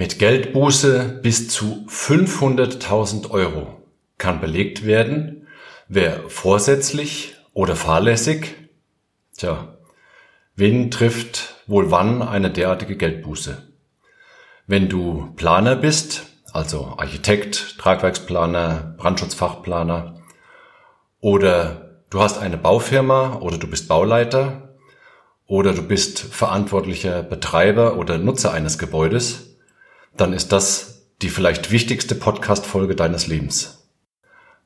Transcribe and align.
Mit 0.00 0.18
Geldbuße 0.18 1.20
bis 1.22 1.50
zu 1.50 1.84
500.000 1.86 3.28
Euro 3.32 3.82
kann 4.16 4.40
belegt 4.40 4.86
werden, 4.86 5.46
wer 5.88 6.22
vorsätzlich 6.26 7.34
oder 7.52 7.76
fahrlässig, 7.76 8.56
tja, 9.36 9.76
wen 10.56 10.90
trifft 10.90 11.62
wohl 11.66 11.90
wann 11.90 12.22
eine 12.22 12.50
derartige 12.50 12.96
Geldbuße? 12.96 13.62
Wenn 14.66 14.88
du 14.88 15.34
Planer 15.36 15.76
bist, 15.76 16.22
also 16.54 16.94
Architekt, 16.96 17.76
Tragwerksplaner, 17.78 18.94
Brandschutzfachplaner, 18.96 20.14
oder 21.20 22.00
du 22.08 22.22
hast 22.22 22.38
eine 22.38 22.56
Baufirma 22.56 23.34
oder 23.40 23.58
du 23.58 23.66
bist 23.66 23.86
Bauleiter, 23.86 24.78
oder 25.46 25.74
du 25.74 25.82
bist 25.82 26.20
verantwortlicher 26.20 27.22
Betreiber 27.22 27.98
oder 27.98 28.16
Nutzer 28.16 28.54
eines 28.54 28.78
Gebäudes, 28.78 29.49
dann 30.20 30.32
ist 30.34 30.52
das 30.52 31.06
die 31.22 31.30
vielleicht 31.30 31.70
wichtigste 31.70 32.14
Podcast-Folge 32.14 32.94
deines 32.94 33.26
Lebens. 33.26 33.88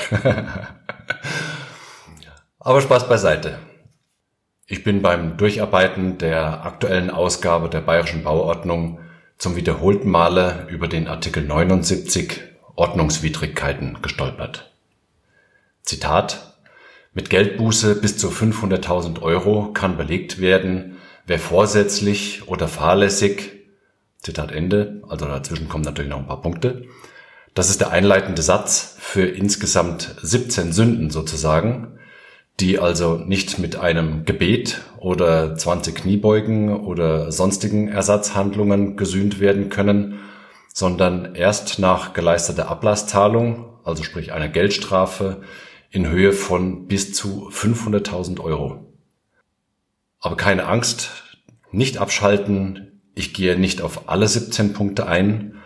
Aber 2.66 2.80
Spaß 2.80 3.10
beiseite. 3.10 3.58
Ich 4.66 4.84
bin 4.84 5.02
beim 5.02 5.36
Durcharbeiten 5.36 6.16
der 6.16 6.64
aktuellen 6.64 7.10
Ausgabe 7.10 7.68
der 7.68 7.82
Bayerischen 7.82 8.24
Bauordnung 8.24 9.00
zum 9.36 9.54
wiederholten 9.54 10.08
Male 10.10 10.66
über 10.70 10.88
den 10.88 11.06
Artikel 11.06 11.44
79 11.44 12.40
Ordnungswidrigkeiten 12.74 13.98
gestolpert. 14.00 14.72
Zitat 15.82 16.54
Mit 17.12 17.28
Geldbuße 17.28 17.96
bis 17.96 18.16
zu 18.16 18.30
500.000 18.30 19.20
Euro 19.20 19.70
kann 19.74 19.98
belegt 19.98 20.40
werden, 20.40 20.96
wer 21.26 21.38
vorsätzlich 21.38 22.48
oder 22.48 22.66
fahrlässig 22.66 23.52
Zitat 24.20 24.52
Ende, 24.52 25.02
also 25.06 25.26
dazwischen 25.26 25.68
kommen 25.68 25.84
natürlich 25.84 26.10
noch 26.10 26.20
ein 26.20 26.26
paar 26.26 26.40
Punkte, 26.40 26.86
das 27.52 27.68
ist 27.68 27.82
der 27.82 27.90
einleitende 27.90 28.40
Satz 28.40 28.96
für 29.00 29.26
insgesamt 29.26 30.16
17 30.22 30.72
Sünden 30.72 31.10
sozusagen, 31.10 31.98
die 32.60 32.78
also 32.78 33.16
nicht 33.16 33.58
mit 33.58 33.76
einem 33.76 34.24
Gebet 34.24 34.82
oder 34.98 35.56
20 35.56 35.94
Kniebeugen 35.94 36.84
oder 36.84 37.32
sonstigen 37.32 37.88
Ersatzhandlungen 37.88 38.96
gesühnt 38.96 39.40
werden 39.40 39.68
können, 39.68 40.20
sondern 40.72 41.34
erst 41.34 41.78
nach 41.78 42.12
geleisteter 42.12 42.68
Ablasszahlung, 42.68 43.66
also 43.84 44.02
sprich 44.02 44.32
einer 44.32 44.48
Geldstrafe, 44.48 45.42
in 45.90 46.08
Höhe 46.08 46.32
von 46.32 46.86
bis 46.86 47.12
zu 47.12 47.48
500.000 47.50 48.40
Euro. 48.40 48.92
Aber 50.20 50.36
keine 50.36 50.66
Angst, 50.66 51.10
nicht 51.70 51.98
abschalten, 51.98 53.00
ich 53.14 53.34
gehe 53.34 53.58
nicht 53.58 53.82
auf 53.82 54.08
alle 54.08 54.26
17 54.26 54.72
Punkte 54.72 55.06
ein, 55.06 55.62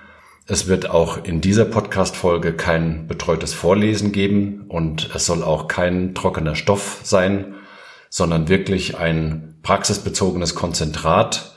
es 0.51 0.67
wird 0.67 0.89
auch 0.89 1.23
in 1.23 1.43
dieser 1.43 1.67
Podcast-Folge 1.67 2.55
kein 2.55 3.07
betreutes 3.07 3.53
Vorlesen 3.53 4.13
geben 4.13 4.65
und 4.69 5.15
es 5.15 5.27
soll 5.27 5.43
auch 5.43 5.69
kein 5.69 6.15
trockener 6.15 6.55
Stoff 6.55 7.01
sein, 7.05 7.55
sondern 8.09 8.49
wirklich 8.49 8.97
ein 8.97 9.59
praxisbezogenes 9.63 10.55
Konzentrat. 10.55 11.55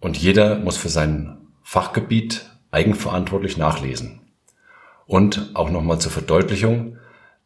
Und 0.00 0.16
jeder 0.16 0.56
muss 0.58 0.76
für 0.76 0.88
sein 0.88 1.46
Fachgebiet 1.62 2.50
eigenverantwortlich 2.72 3.56
nachlesen. 3.56 4.22
Und 5.06 5.52
auch 5.54 5.70
nochmal 5.70 6.00
zur 6.00 6.10
Verdeutlichung, 6.10 6.96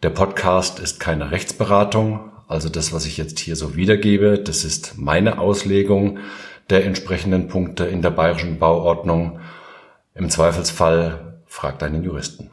der 0.02 0.10
Podcast 0.10 0.80
ist 0.80 1.00
keine 1.00 1.32
Rechtsberatung, 1.32 2.32
also 2.46 2.70
das, 2.70 2.94
was 2.94 3.04
ich 3.04 3.18
jetzt 3.18 3.38
hier 3.40 3.56
so 3.56 3.76
wiedergebe, 3.76 4.38
das 4.38 4.64
ist 4.64 4.96
meine 4.96 5.38
Auslegung 5.38 6.18
der 6.70 6.86
entsprechenden 6.86 7.48
Punkte 7.48 7.84
in 7.84 8.00
der 8.00 8.10
bayerischen 8.10 8.58
Bauordnung 8.58 9.40
im 10.18 10.30
Zweifelsfall 10.30 11.42
fragt 11.46 11.82
einen 11.82 12.02
Juristen. 12.02 12.50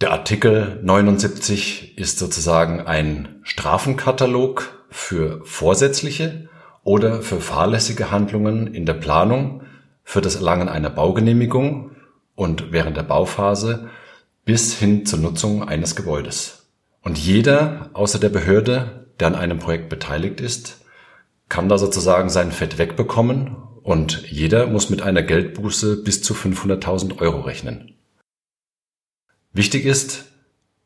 Der 0.00 0.10
Artikel 0.10 0.80
79 0.82 1.96
ist 1.96 2.18
sozusagen 2.18 2.80
ein 2.80 3.40
Strafenkatalog 3.42 4.86
für 4.90 5.40
vorsätzliche 5.44 6.48
oder 6.82 7.22
für 7.22 7.40
fahrlässige 7.40 8.10
Handlungen 8.10 8.66
in 8.66 8.86
der 8.86 8.94
Planung, 8.94 9.62
für 10.02 10.20
das 10.20 10.34
Erlangen 10.34 10.68
einer 10.68 10.90
Baugenehmigung 10.90 11.92
und 12.34 12.72
während 12.72 12.96
der 12.96 13.04
Bauphase 13.04 13.88
bis 14.44 14.76
hin 14.76 15.06
zur 15.06 15.20
Nutzung 15.20 15.66
eines 15.66 15.94
Gebäudes. 15.94 16.66
Und 17.02 17.18
jeder 17.18 17.90
außer 17.92 18.18
der 18.18 18.28
Behörde, 18.30 19.06
der 19.20 19.28
an 19.28 19.34
einem 19.36 19.58
Projekt 19.60 19.88
beteiligt 19.88 20.40
ist, 20.40 20.84
kann 21.48 21.68
da 21.68 21.78
sozusagen 21.78 22.30
sein 22.30 22.50
Fett 22.50 22.78
wegbekommen 22.78 23.56
und 23.84 24.24
jeder 24.30 24.66
muss 24.66 24.88
mit 24.88 25.02
einer 25.02 25.22
Geldbuße 25.22 26.02
bis 26.02 26.22
zu 26.22 26.32
500.000 26.34 27.20
Euro 27.20 27.42
rechnen. 27.42 27.92
Wichtig 29.52 29.84
ist, 29.84 30.24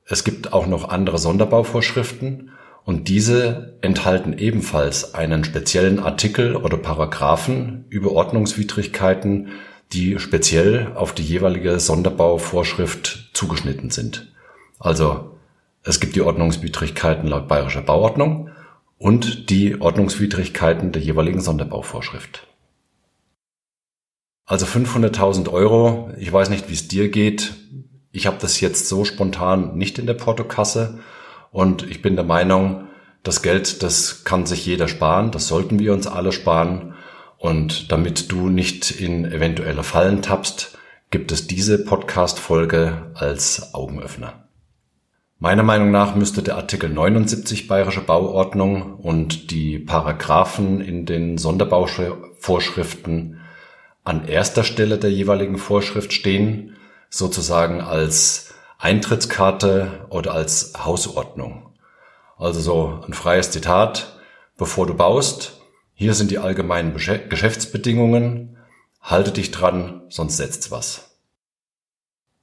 es 0.05 0.25
gibt 0.25 0.53
auch 0.53 0.67
noch 0.67 0.89
andere 0.89 1.19
Sonderbauvorschriften 1.19 2.51
und 2.85 3.09
diese 3.09 3.79
enthalten 3.83 4.37
ebenfalls 4.37 5.15
einen 5.15 5.45
speziellen 5.45 6.01
Artikel 6.01 6.57
oder 6.57 6.77
Paragraphen 6.77 7.85
über 7.89 8.11
Ordnungswidrigkeiten, 8.13 9.53
die 9.93 10.19
speziell 10.19 10.93
auf 10.95 11.15
die 11.15 11.23
jeweilige 11.23 11.79
Sonderbauvorschrift 11.79 13.31
zugeschnitten 13.33 13.91
sind. 13.91 14.33
Also 14.81 15.37
es 15.85 16.01
gibt 16.01 16.17
die 16.17 16.23
Ordnungswidrigkeiten 16.23 17.29
laut 17.29 17.47
bayerischer 17.47 17.83
Bauordnung 17.83 18.51
und 18.99 19.51
die 19.51 19.81
Ordnungswidrigkeiten 19.81 20.91
der 20.91 21.01
jeweiligen 21.01 21.41
Sonderbauvorschrift. 21.41 22.48
Also 24.49 24.65
500.000 24.65 25.53
Euro, 25.53 26.11
ich 26.17 26.33
weiß 26.33 26.49
nicht, 26.49 26.71
wie 26.71 26.73
es 26.73 26.89
dir 26.89 27.11
geht. 27.11 27.53
Ich 28.13 28.27
habe 28.27 28.39
das 28.41 28.63
jetzt 28.63 28.89
so 28.89 29.05
spontan 29.05 29.77
nicht 29.77 29.99
in 29.99 30.07
der 30.07 30.15
Portokasse 30.15 31.01
und 31.51 31.83
ich 31.83 32.01
bin 32.01 32.17
der 32.17 32.25
Meinung, 32.25 32.89
das 33.23 33.43
Geld, 33.43 33.83
das 33.83 34.25
kann 34.25 34.47
sich 34.47 34.65
jeder 34.65 34.89
sparen, 34.89 35.33
das 35.33 35.49
sollten 35.49 35.79
wir 35.79 35.93
uns 35.93 36.07
alle 36.07 36.33
sparen. 36.33 36.95
Und 37.37 37.93
damit 37.93 38.33
du 38.33 38.49
nicht 38.49 38.91
in 38.91 39.27
eventuelle 39.27 39.83
Fallen 39.83 40.23
tappst, 40.23 40.79
gibt 41.11 41.31
es 41.31 41.47
diese 41.47 41.85
Podcast-Folge 41.85 43.11
als 43.13 43.75
Augenöffner. 43.75 44.49
Meiner 45.39 45.63
Meinung 45.63 45.91
nach 45.91 46.15
müsste 46.15 46.43
der 46.43 46.57
Artikel 46.57 46.89
79 46.89 47.69
Bayerische 47.69 48.01
Bauordnung 48.01 48.95
und 48.95 49.51
die 49.51 49.79
Paragraphen 49.79 50.81
in 50.81 51.05
den 51.05 51.37
Sonderbauvorschriften 51.37 53.38
an 54.09 54.27
erster 54.27 54.65
Stelle 54.65 54.97
der 54.97 55.13
jeweiligen 55.13 55.59
Vorschrift 55.59 56.15
stehen, 56.15 56.79
sozusagen 57.11 57.83
als 57.83 58.55
Eintrittskarte 58.79 60.07
oder 60.09 60.33
als 60.33 60.73
Hausordnung. 60.83 61.75
Also 62.39 62.61
so 62.61 63.03
ein 63.07 63.13
freies 63.13 63.51
Zitat, 63.51 64.19
bevor 64.57 64.87
du 64.87 64.95
baust, 64.95 65.61
hier 65.93 66.15
sind 66.15 66.31
die 66.31 66.39
allgemeinen 66.39 66.95
Geschäftsbedingungen, 66.95 68.57
halte 69.03 69.31
dich 69.31 69.51
dran, 69.51 70.01
sonst 70.09 70.39
setzt's 70.39 70.71
was. 70.71 71.19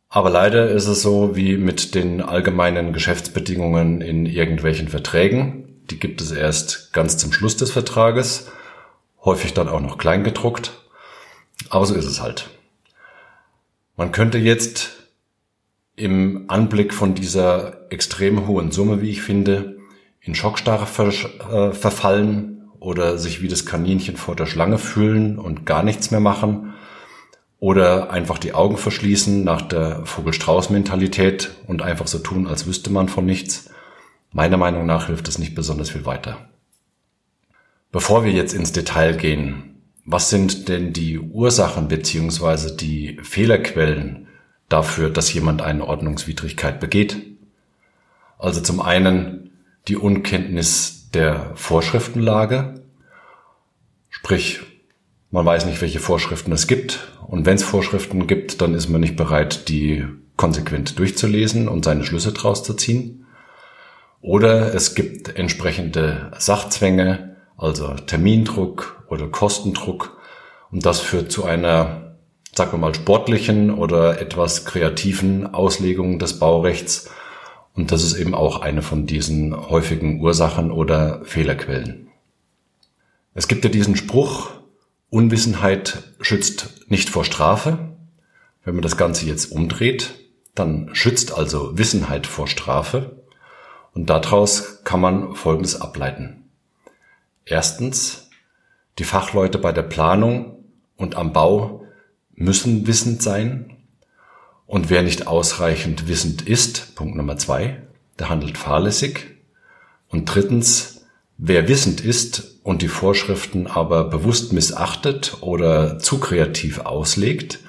Aber 0.07 0.29
leider 0.29 0.69
ist 0.69 0.85
es 0.85 1.01
so 1.01 1.35
wie 1.35 1.57
mit 1.57 1.95
den 1.95 2.21
allgemeinen 2.21 2.93
Geschäftsbedingungen 2.93 4.01
in 4.01 4.27
irgendwelchen 4.27 4.87
Verträgen. 4.87 5.81
Die 5.89 5.97
gibt 5.99 6.21
es 6.21 6.31
erst 6.31 6.93
ganz 6.93 7.17
zum 7.17 7.33
Schluss 7.33 7.57
des 7.57 7.71
Vertrages, 7.71 8.51
häufig 9.23 9.55
dann 9.55 9.67
auch 9.67 9.81
noch 9.81 9.97
kleingedruckt. 9.97 10.84
Aber 11.69 11.85
so 11.85 11.95
ist 11.95 12.05
es 12.05 12.21
halt. 12.21 12.49
Man 13.97 14.11
könnte 14.11 14.37
jetzt 14.37 14.91
im 15.95 16.45
Anblick 16.49 16.93
von 16.93 17.15
dieser 17.15 17.91
extrem 17.91 18.47
hohen 18.47 18.71
Summe, 18.71 19.01
wie 19.01 19.09
ich 19.09 19.21
finde, 19.21 19.77
in 20.19 20.35
Schockstarre 20.35 20.85
ver 20.85 21.07
äh, 21.09 21.71
verfallen 21.73 22.69
oder 22.79 23.17
sich 23.17 23.41
wie 23.41 23.47
das 23.47 23.65
Kaninchen 23.65 24.17
vor 24.17 24.35
der 24.35 24.45
Schlange 24.45 24.77
fühlen 24.77 25.39
und 25.39 25.65
gar 25.65 25.83
nichts 25.83 26.11
mehr 26.11 26.19
machen 26.19 26.73
oder 27.59 28.11
einfach 28.11 28.37
die 28.37 28.53
Augen 28.53 28.77
verschließen 28.77 29.43
nach 29.43 29.61
der 29.61 30.05
Vogel-Strauß-Mentalität 30.05 31.51
und 31.67 31.81
einfach 31.81 32.07
so 32.07 32.19
tun, 32.19 32.47
als 32.47 32.67
wüsste 32.67 32.91
man 32.91 33.07
von 33.07 33.25
nichts. 33.25 33.69
Meiner 34.31 34.57
Meinung 34.57 34.85
nach 34.85 35.07
hilft 35.07 35.27
es 35.27 35.39
nicht 35.39 35.55
besonders 35.55 35.89
viel 35.89 36.05
weiter. 36.05 36.49
Bevor 37.91 38.25
wir 38.25 38.31
jetzt 38.31 38.53
ins 38.53 38.73
Detail 38.73 39.15
gehen, 39.15 39.74
was 40.05 40.29
sind 40.29 40.69
denn 40.69 40.93
die 40.93 41.19
Ursachen 41.19 41.87
beziehungsweise 41.87 42.75
die 42.75 43.17
Fehlerquellen 43.23 44.27
dafür, 44.69 45.09
dass 45.09 45.33
jemand 45.33 45.61
eine 45.61 45.85
Ordnungswidrigkeit 45.85 46.79
begeht? 46.79 47.17
Also 48.37 48.61
zum 48.61 48.81
einen 48.81 49.51
die 49.87 49.97
Unkenntnis 49.97 51.09
der 51.13 51.51
Vorschriftenlage, 51.55 52.81
sprich 54.09 54.61
man 55.35 55.45
weiß 55.45 55.65
nicht, 55.65 55.81
welche 55.81 55.99
Vorschriften 55.99 56.53
es 56.53 56.65
gibt. 56.65 57.09
Und 57.27 57.45
wenn 57.45 57.55
es 57.55 57.63
Vorschriften 57.63 58.25
gibt, 58.25 58.61
dann 58.61 58.73
ist 58.73 58.87
man 58.87 59.01
nicht 59.01 59.17
bereit, 59.17 59.67
die 59.67 60.05
konsequent 60.37 60.97
durchzulesen 60.97 61.67
und 61.67 61.83
seine 61.83 62.05
Schlüsse 62.05 62.31
draus 62.31 62.63
zu 62.63 62.73
ziehen. 62.73 63.25
Oder 64.21 64.73
es 64.73 64.95
gibt 64.95 65.37
entsprechende 65.37 66.31
Sachzwänge, 66.37 67.35
also 67.57 67.95
Termindruck 67.95 68.94
oder 69.09 69.27
Kostendruck. 69.27 70.17
Und 70.71 70.85
das 70.85 70.99
führt 70.99 71.31
zu 71.31 71.45
einer, 71.45 72.17
sagen 72.53 72.73
wir 72.73 72.77
mal, 72.77 72.95
sportlichen 72.95 73.71
oder 73.71 74.19
etwas 74.19 74.65
kreativen 74.65 75.53
Auslegung 75.53 76.19
des 76.19 76.39
Baurechts. 76.39 77.09
Und 77.73 77.91
das 77.91 78.03
ist 78.03 78.15
eben 78.15 78.33
auch 78.33 78.61
eine 78.61 78.81
von 78.81 79.05
diesen 79.05 79.69
häufigen 79.69 80.21
Ursachen 80.21 80.71
oder 80.71 81.21
Fehlerquellen. 81.25 82.07
Es 83.33 83.47
gibt 83.47 83.65
ja 83.65 83.69
diesen 83.69 83.97
Spruch, 83.97 84.51
Unwissenheit 85.09 86.03
schützt 86.21 86.89
nicht 86.89 87.09
vor 87.09 87.25
Strafe. 87.25 87.77
Wenn 88.63 88.75
man 88.75 88.81
das 88.81 88.97
Ganze 88.97 89.25
jetzt 89.25 89.51
umdreht, 89.51 90.15
dann 90.55 90.89
schützt 90.93 91.33
also 91.33 91.77
Wissenheit 91.77 92.27
vor 92.27 92.47
Strafe. 92.47 93.21
Und 93.93 94.09
daraus 94.09 94.83
kann 94.83 95.01
man 95.01 95.35
Folgendes 95.35 95.79
ableiten. 95.79 96.49
Erstens, 97.45 98.24
die 98.99 99.03
Fachleute 99.03 99.57
bei 99.57 99.71
der 99.71 99.83
Planung 99.83 100.63
und 100.95 101.15
am 101.15 101.33
Bau 101.33 101.83
müssen 102.33 102.87
wissend 102.87 103.21
sein. 103.21 103.77
Und 104.65 104.89
wer 104.89 105.03
nicht 105.03 105.27
ausreichend 105.27 106.07
wissend 106.07 106.41
ist, 106.41 106.95
Punkt 106.95 107.15
Nummer 107.15 107.37
zwei, 107.37 107.83
der 108.19 108.29
handelt 108.29 108.57
fahrlässig. 108.57 109.35
Und 110.09 110.25
drittens, 110.25 110.95
Wer 111.37 111.67
wissend 111.67 111.99
ist 111.99 112.59
und 112.63 112.81
die 112.81 112.87
Vorschriften 112.87 113.67
aber 113.67 114.05
bewusst 114.05 114.53
missachtet 114.53 115.37
oder 115.41 115.99
zu 115.99 116.19
kreativ 116.19 116.79
auslegt, 116.79 117.59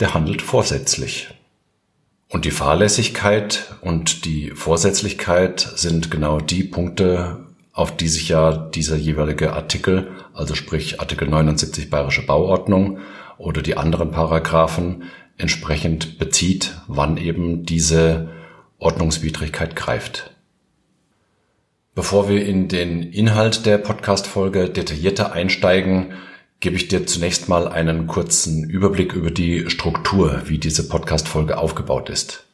der 0.00 0.14
handelt 0.14 0.40
vorsätzlich. 0.40 1.28
Und 2.30 2.46
die 2.46 2.50
Fahrlässigkeit 2.50 3.76
und 3.82 4.24
die 4.24 4.52
Vorsätzlichkeit 4.52 5.60
sind 5.76 6.10
genau 6.10 6.40
die 6.40 6.64
Punkte, 6.64 7.43
auf 7.74 7.96
die 7.96 8.08
sich 8.08 8.28
ja 8.28 8.52
dieser 8.52 8.96
jeweilige 8.96 9.52
Artikel, 9.52 10.12
also 10.32 10.54
sprich 10.54 11.00
Artikel 11.00 11.28
79 11.28 11.90
Bayerische 11.90 12.24
Bauordnung 12.24 13.00
oder 13.36 13.62
die 13.62 13.76
anderen 13.76 14.12
Paragraphen 14.12 15.02
entsprechend 15.36 16.18
bezieht, 16.20 16.76
wann 16.86 17.16
eben 17.16 17.66
diese 17.66 18.30
Ordnungswidrigkeit 18.78 19.74
greift. 19.74 20.30
Bevor 21.96 22.28
wir 22.28 22.46
in 22.46 22.68
den 22.68 23.02
Inhalt 23.02 23.66
der 23.66 23.78
Podcast-Folge 23.78 24.70
detaillierter 24.70 25.32
einsteigen, 25.32 26.12
gebe 26.60 26.76
ich 26.76 26.86
dir 26.86 27.06
zunächst 27.06 27.48
mal 27.48 27.66
einen 27.66 28.06
kurzen 28.06 28.70
Überblick 28.70 29.14
über 29.14 29.32
die 29.32 29.68
Struktur, 29.68 30.42
wie 30.46 30.58
diese 30.58 30.88
Podcast-Folge 30.88 31.58
aufgebaut 31.58 32.08
ist. 32.08 32.44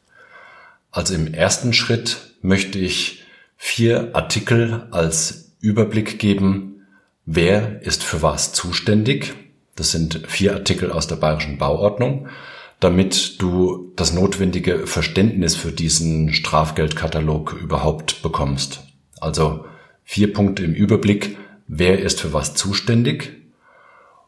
Also 0.89 1.13
im 1.13 1.31
ersten 1.31 1.73
Schritt 1.73 2.17
möchte 2.41 2.79
ich 2.79 3.20
vier 3.63 4.09
Artikel 4.15 4.87
als 4.89 5.53
Überblick 5.59 6.17
geben, 6.17 6.87
wer 7.27 7.83
ist 7.83 8.03
für 8.03 8.23
was 8.23 8.53
zuständig. 8.53 9.35
Das 9.75 9.91
sind 9.91 10.23
vier 10.27 10.55
Artikel 10.55 10.91
aus 10.91 11.05
der 11.05 11.17
Bayerischen 11.17 11.59
Bauordnung, 11.59 12.27
damit 12.79 13.39
du 13.39 13.93
das 13.95 14.13
notwendige 14.13 14.87
Verständnis 14.87 15.55
für 15.55 15.71
diesen 15.71 16.33
Strafgeldkatalog 16.33 17.53
überhaupt 17.53 18.23
bekommst. 18.23 18.81
Also 19.19 19.65
vier 20.03 20.33
Punkte 20.33 20.63
im 20.63 20.73
Überblick, 20.73 21.37
wer 21.67 21.99
ist 21.99 22.19
für 22.19 22.33
was 22.33 22.55
zuständig. 22.55 23.43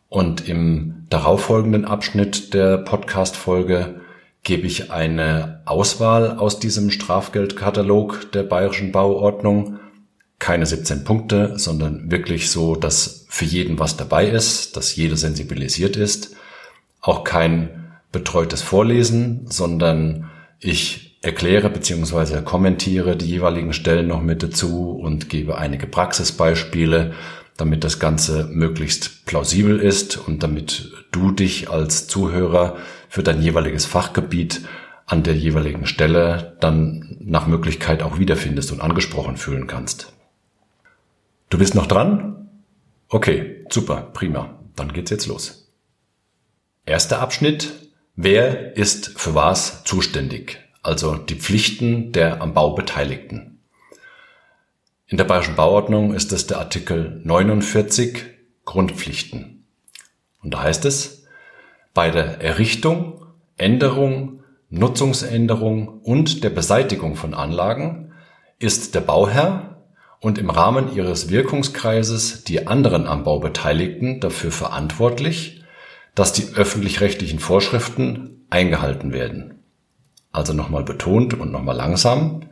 Und 0.10 0.48
im 0.48 1.08
darauffolgenden 1.10 1.86
Abschnitt 1.86 2.54
der 2.54 2.78
Podcast-Folge 2.78 4.00
gebe 4.44 4.68
ich 4.68 4.92
eine 4.92 5.62
Auswahl 5.66 6.38
aus 6.38 6.60
diesem 6.60 6.92
Strafgeldkatalog 6.92 8.32
der 8.34 8.44
bayerischen 8.44 8.92
Bauordnung. 8.92 9.80
Keine 10.38 10.66
17 10.66 11.06
Punkte, 11.06 11.58
sondern 11.58 12.12
wirklich 12.12 12.52
so, 12.52 12.76
dass 12.76 13.26
für 13.30 13.46
jeden 13.46 13.80
was 13.80 13.96
dabei 13.96 14.28
ist, 14.28 14.76
dass 14.76 14.96
jeder 14.96 15.16
sensibilisiert 15.16 15.96
ist. 15.96 16.36
Auch 17.00 17.24
kein 17.24 17.98
betreutes 18.12 18.62
Vorlesen, 18.62 19.46
sondern 19.48 20.30
ich 20.60 21.18
erkläre 21.22 21.70
bzw. 21.70 22.42
kommentiere 22.42 23.16
die 23.16 23.28
jeweiligen 23.28 23.72
Stellen 23.72 24.08
noch 24.08 24.22
mit 24.22 24.44
dazu 24.44 24.92
und 24.92 25.30
gebe 25.30 25.58
einige 25.58 25.88
Praxisbeispiele, 25.88 27.14
damit 27.56 27.86
das 27.86 28.00
Ganze 28.00 28.50
möglichst 28.52 29.26
plausibel 29.26 29.80
ist 29.80 30.18
und 30.18 30.44
damit 30.44 30.92
du 31.12 31.32
dich 31.32 31.70
als 31.70 32.08
Zuhörer 32.08 32.76
für 33.14 33.22
dein 33.22 33.42
jeweiliges 33.42 33.86
Fachgebiet 33.86 34.62
an 35.06 35.22
der 35.22 35.36
jeweiligen 35.36 35.86
Stelle 35.86 36.58
dann 36.60 37.18
nach 37.20 37.46
Möglichkeit 37.46 38.02
auch 38.02 38.18
wiederfindest 38.18 38.72
und 38.72 38.82
angesprochen 38.82 39.38
fühlen 39.38 39.68
kannst. 39.68 40.14
Du 41.50 41.58
bist 41.58 41.76
noch 41.76 41.86
dran? 41.86 42.50
Okay, 43.10 43.66
super, 43.70 44.10
prima. 44.14 44.60
Dann 44.76 44.92
geht's 44.94 45.12
jetzt 45.12 45.28
los. 45.28 45.72
Erster 46.86 47.20
Abschnitt. 47.20 47.74
Wer 48.16 48.76
ist 48.78 49.20
für 49.20 49.36
was 49.36 49.84
zuständig? 49.84 50.64
also 50.84 51.16
die 51.16 51.36
Pflichten 51.36 52.12
der 52.12 52.42
am 52.42 52.54
Bau 52.54 52.76
Beteiligten. 52.76 53.62
In 55.08 55.18
der 55.18 55.24
Bayerischen 55.24 55.56
Bauordnung 55.56 56.14
ist 56.14 56.32
es 56.34 56.46
der 56.46 56.60
Artikel 56.60 57.22
49 57.24 58.26
Grundpflichten. 58.66 59.66
Und 60.42 60.54
da 60.54 60.64
heißt 60.64 60.86
es, 60.86 61.23
bei 61.94 62.10
der 62.10 62.42
Errichtung, 62.42 63.26
Änderung, 63.58 64.44
Nutzungsänderung 64.70 66.00
und 66.02 66.44
der 66.44 66.50
Beseitigung 66.50 67.16
von 67.16 67.34
Anlagen 67.34 68.14
ist 68.60 68.96
der 68.96 69.02
Bauherr 69.02 69.84
und 70.20 70.38
im 70.38 70.50
Rahmen 70.50 70.96
ihres 70.96 71.30
Wirkungskreises 71.30 72.44
die 72.44 72.68
anderen 72.68 73.08
am 73.08 73.24
Bau 73.24 73.40
Beteiligten 73.40 74.20
dafür 74.20 74.52
verantwortlich, 74.52 75.64
dass 76.16 76.34
die 76.34 76.56
öffentlich-rechtlichen 76.56 77.40
Vorschriften 77.40 78.46
eingehalten 78.50 79.14
werden 79.14 79.54
also 80.34 80.52
nochmal 80.52 80.84
betont 80.84 81.36
und 81.36 81.52
nochmal 81.52 81.78
langsam. 81.78 82.50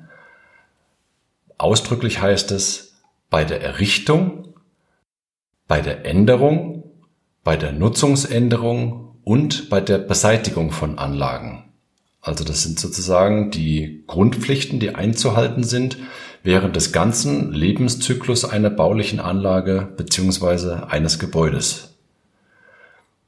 Ausdrücklich 1.58 2.22
heißt 2.22 2.52
es, 2.52 2.96
bei 3.30 3.44
der 3.44 3.62
Errichtung, 3.62 4.54
bei 5.68 5.82
der 5.82 6.06
Änderung, 6.06 6.84
bei 7.44 7.58
der 7.58 7.72
Nutzungsänderung 7.72 9.11
und 9.32 9.70
bei 9.70 9.80
der 9.80 9.98
Beseitigung 9.98 10.72
von 10.72 11.00
Anlagen. 11.00 11.64
Also 12.20 12.44
das 12.44 12.64
sind 12.64 12.82
sozusagen 12.82 13.50
die 13.50 14.04
Grundpflichten, 14.06 14.82
die 14.82 14.94
einzuhalten 14.94 15.64
sind 15.64 15.96
während 16.44 16.76
des 16.76 16.92
ganzen 16.92 17.54
Lebenszyklus 17.54 18.44
einer 18.44 18.70
baulichen 18.70 19.22
Anlage 19.22 19.88
beziehungsweise 19.96 20.90
eines 20.90 21.18
Gebäudes. 21.18 21.96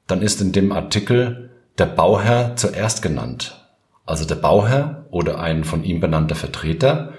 Dann 0.06 0.22
ist 0.22 0.42
in 0.42 0.52
dem 0.52 0.74
Artikel 0.74 1.52
der 1.78 1.86
Bauherr 1.86 2.58
zuerst 2.58 3.02
genannt. 3.02 3.66
Also 4.06 4.26
der 4.26 4.36
Bauherr 4.36 5.06
oder 5.10 5.40
ein 5.40 5.64
von 5.64 5.86
ihm 5.86 6.02
benannter 6.02 6.36
Vertreter 6.36 7.14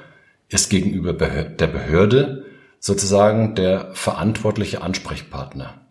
ist 0.51 0.69
gegenüber 0.69 1.15
der 1.15 1.69
Behörde 1.69 2.45
sozusagen 2.81 3.55
der 3.55 3.95
verantwortliche 3.95 4.83
Ansprechpartner. 4.83 5.84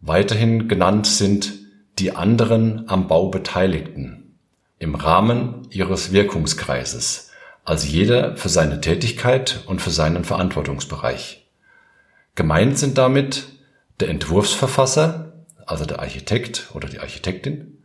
Weiterhin 0.00 0.68
genannt 0.68 1.06
sind 1.06 1.54
die 1.98 2.14
anderen 2.14 2.88
am 2.88 3.08
Bau 3.08 3.28
Beteiligten 3.28 4.36
im 4.78 4.94
Rahmen 4.94 5.66
ihres 5.70 6.12
Wirkungskreises, 6.12 7.30
also 7.64 7.86
jeder 7.86 8.36
für 8.36 8.48
seine 8.48 8.80
Tätigkeit 8.80 9.64
und 9.66 9.82
für 9.82 9.90
seinen 9.90 10.24
Verantwortungsbereich. 10.24 11.48
Gemeint 12.36 12.78
sind 12.78 12.96
damit 12.96 13.48
der 13.98 14.08
Entwurfsverfasser, 14.08 15.32
also 15.66 15.84
der 15.84 15.98
Architekt 15.98 16.70
oder 16.74 16.88
die 16.88 17.00
Architektin, 17.00 17.82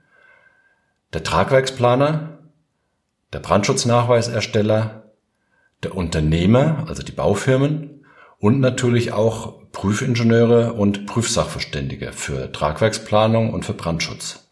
der 1.14 1.24
Tragwerksplaner, 1.24 2.38
der 3.34 3.40
Brandschutznachweisersteller, 3.40 5.04
der 5.82 5.96
Unternehmer, 5.96 6.86
also 6.88 7.02
die 7.02 7.12
Baufirmen 7.12 8.03
und 8.44 8.60
natürlich 8.60 9.14
auch 9.14 9.54
Prüfingenieure 9.72 10.74
und 10.74 11.06
Prüfsachverständige 11.06 12.12
für 12.12 12.52
Tragwerksplanung 12.52 13.54
und 13.54 13.64
für 13.64 13.74
Brandschutz. 13.74 14.50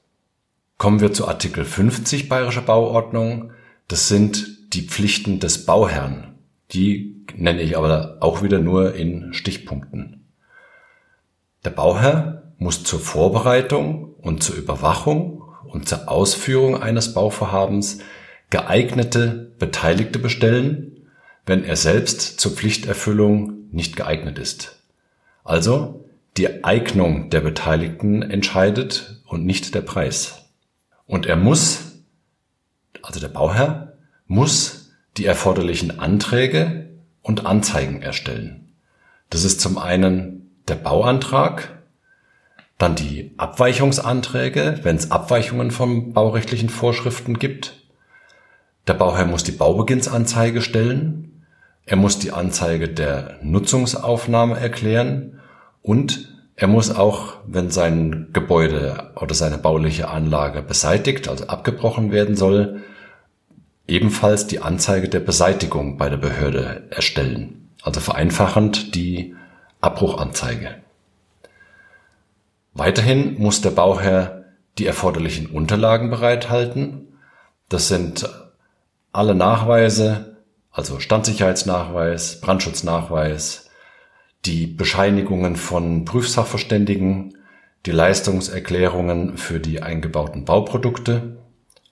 Kommen 0.77 1.01
wir 1.01 1.11
zu 1.11 1.27
Artikel 1.27 1.65
50 1.65 2.29
Bayerischer 2.29 2.61
Bauordnung. 2.61 3.51
Das 3.89 4.07
sind 4.07 4.73
die 4.73 4.83
Pflichten 4.83 5.41
des 5.41 5.65
Bauherrn. 5.65 6.35
Die 6.71 7.25
nenne 7.35 7.61
ich 7.61 7.77
aber 7.77 8.19
auch 8.21 8.41
wieder 8.41 8.59
nur 8.59 8.95
in 8.95 9.33
Stichpunkten. 9.33 10.25
Der 11.65 11.71
Bauherr 11.71 12.53
muss 12.59 12.85
zur 12.85 13.01
Vorbereitung 13.01 14.13
und 14.21 14.41
zur 14.41 14.55
Überwachung 14.55 15.43
und 15.65 15.89
zur 15.89 16.07
Ausführung 16.07 16.81
eines 16.81 17.13
Bauvorhabens 17.13 17.99
geeignete 18.49 19.51
Beteiligte 19.59 20.17
bestellen, 20.17 20.90
wenn 21.45 21.63
er 21.63 21.75
selbst 21.75 22.39
zur 22.39 22.51
Pflichterfüllung 22.51 23.69
nicht 23.71 23.95
geeignet 23.95 24.37
ist. 24.37 24.79
Also 25.43 26.05
die 26.37 26.63
Eignung 26.63 27.29
der 27.29 27.41
Beteiligten 27.41 28.21
entscheidet 28.21 29.21
und 29.25 29.45
nicht 29.45 29.75
der 29.75 29.81
Preis. 29.81 30.49
Und 31.05 31.25
er 31.25 31.35
muss, 31.35 32.03
also 33.01 33.19
der 33.19 33.27
Bauherr, 33.27 33.97
muss 34.27 34.91
die 35.17 35.25
erforderlichen 35.25 35.99
Anträge 35.99 36.89
und 37.21 37.45
Anzeigen 37.45 38.01
erstellen. 38.01 38.73
Das 39.29 39.43
ist 39.43 39.59
zum 39.61 39.77
einen 39.77 40.51
der 40.67 40.75
Bauantrag, 40.75 41.81
dann 42.77 42.95
die 42.95 43.33
Abweichungsanträge, 43.37 44.79
wenn 44.83 44.95
es 44.95 45.11
Abweichungen 45.11 45.71
von 45.71 46.13
baurechtlichen 46.13 46.69
Vorschriften 46.69 47.37
gibt. 47.37 47.85
Der 48.87 48.93
Bauherr 48.95 49.25
muss 49.25 49.43
die 49.43 49.51
Baubeginnsanzeige 49.51 50.61
stellen. 50.61 51.30
Er 51.85 51.97
muss 51.97 52.19
die 52.19 52.31
Anzeige 52.31 52.89
der 52.89 53.37
Nutzungsaufnahme 53.41 54.59
erklären 54.59 55.39
und 55.81 56.31
er 56.55 56.67
muss 56.67 56.95
auch, 56.95 57.37
wenn 57.47 57.71
sein 57.71 58.27
Gebäude 58.33 59.11
oder 59.15 59.33
seine 59.33 59.57
bauliche 59.57 60.09
Anlage 60.09 60.61
beseitigt, 60.61 61.27
also 61.27 61.47
abgebrochen 61.47 62.11
werden 62.11 62.35
soll, 62.35 62.83
ebenfalls 63.87 64.47
die 64.47 64.59
Anzeige 64.59 65.09
der 65.09 65.21
Beseitigung 65.21 65.97
bei 65.97 66.07
der 66.07 66.17
Behörde 66.17 66.83
erstellen. 66.91 67.69
Also 67.81 67.99
vereinfachend 67.99 68.93
die 68.95 69.35
Abbruchanzeige. 69.81 70.75
Weiterhin 72.73 73.39
muss 73.39 73.61
der 73.61 73.71
Bauherr 73.71 74.45
die 74.77 74.85
erforderlichen 74.85 75.47
Unterlagen 75.47 76.09
bereithalten. 76.09 77.07
Das 77.69 77.87
sind 77.87 78.29
alle 79.11 79.35
Nachweise, 79.35 80.30
also 80.71 80.99
Standsicherheitsnachweis, 80.99 82.39
Brandschutznachweis, 82.41 83.69
die 84.45 84.67
Bescheinigungen 84.67 85.55
von 85.55 86.05
Prüfsachverständigen, 86.05 87.37
die 87.85 87.91
Leistungserklärungen 87.91 89.37
für 89.37 89.59
die 89.59 89.81
eingebauten 89.81 90.45
Bauprodukte, 90.45 91.37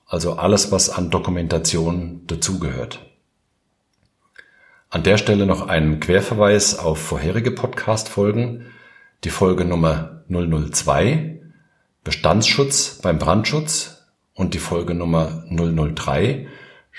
also 0.07 0.33
alles, 0.33 0.71
was 0.71 0.89
an 0.89 1.11
Dokumentation 1.11 2.21
dazugehört. 2.25 3.05
An 4.89 5.03
der 5.03 5.17
Stelle 5.17 5.45
noch 5.45 5.67
ein 5.67 5.99
Querverweis 5.99 6.79
auf 6.79 6.97
vorherige 6.99 7.51
Podcast-Folgen, 7.51 8.65
die 9.23 9.29
Folge 9.29 9.65
Nummer 9.65 10.23
002, 10.29 11.41
Bestandsschutz 12.03 12.99
beim 13.03 13.19
Brandschutz 13.19 14.07
und 14.33 14.55
die 14.55 14.59
Folge 14.59 14.95
Nummer 14.95 15.43
003, 15.49 16.47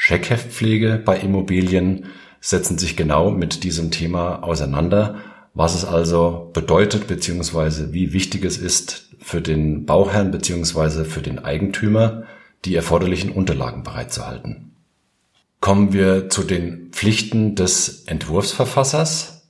Scheckheftpflege 0.03 1.01
bei 1.05 1.19
Immobilien, 1.19 2.07
setzen 2.41 2.79
sich 2.79 2.97
genau 2.97 3.31
mit 3.31 3.65
diesem 3.65 3.91
Thema 3.91 4.43
auseinander 4.43 5.21
was 5.55 5.75
es 5.75 5.85
also 5.85 6.51
bedeutet 6.53 7.07
beziehungsweise 7.07 7.93
wie 7.93 8.13
wichtig 8.13 8.45
es 8.45 8.57
ist 8.57 9.09
für 9.21 9.41
den 9.41 9.85
Bauherrn 9.85 10.31
beziehungsweise 10.31 11.05
für 11.05 11.23
den 11.23 11.39
Eigentümer, 11.39 12.25
die 12.65 12.75
erforderlichen 12.75 13.33
Unterlagen 13.33 13.83
bereitzuhalten. 13.83 14.75
Kommen 15.61 15.93
wir 15.93 16.31
zu 16.31 16.43
den 16.43 16.91
Pflichten 16.93 17.55
des 17.55 18.05
Entwurfsverfassers. 18.05 19.49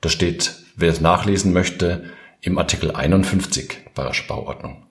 Das 0.00 0.12
steht, 0.12 0.54
wer 0.76 0.90
es 0.90 1.00
nachlesen 1.00 1.52
möchte, 1.52 2.04
im 2.40 2.58
Artikel 2.58 2.92
51 2.92 3.90
Bayerische 3.94 4.26
Bauordnung. 4.26 4.86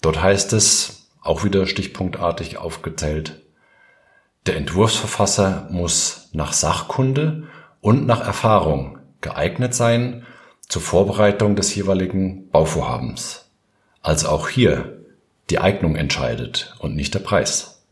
Dort 0.00 0.22
heißt 0.22 0.52
es, 0.52 1.07
auch 1.20 1.44
wieder 1.44 1.66
stichpunktartig 1.66 2.58
aufgezählt, 2.58 3.42
der 4.46 4.56
Entwurfsverfasser 4.56 5.68
muss 5.70 6.30
nach 6.32 6.52
Sachkunde 6.52 7.48
und 7.80 8.06
nach 8.06 8.20
Erfahrung 8.20 8.98
geeignet 9.20 9.74
sein 9.74 10.24
zur 10.68 10.80
Vorbereitung 10.80 11.54
des 11.54 11.74
jeweiligen 11.74 12.48
Bauvorhabens. 12.50 13.50
Also 14.00 14.28
auch 14.28 14.48
hier 14.48 15.04
die 15.50 15.58
Eignung 15.58 15.96
entscheidet 15.96 16.74
und 16.78 16.96
nicht 16.96 17.14
der 17.14 17.20
Preis. 17.20 17.84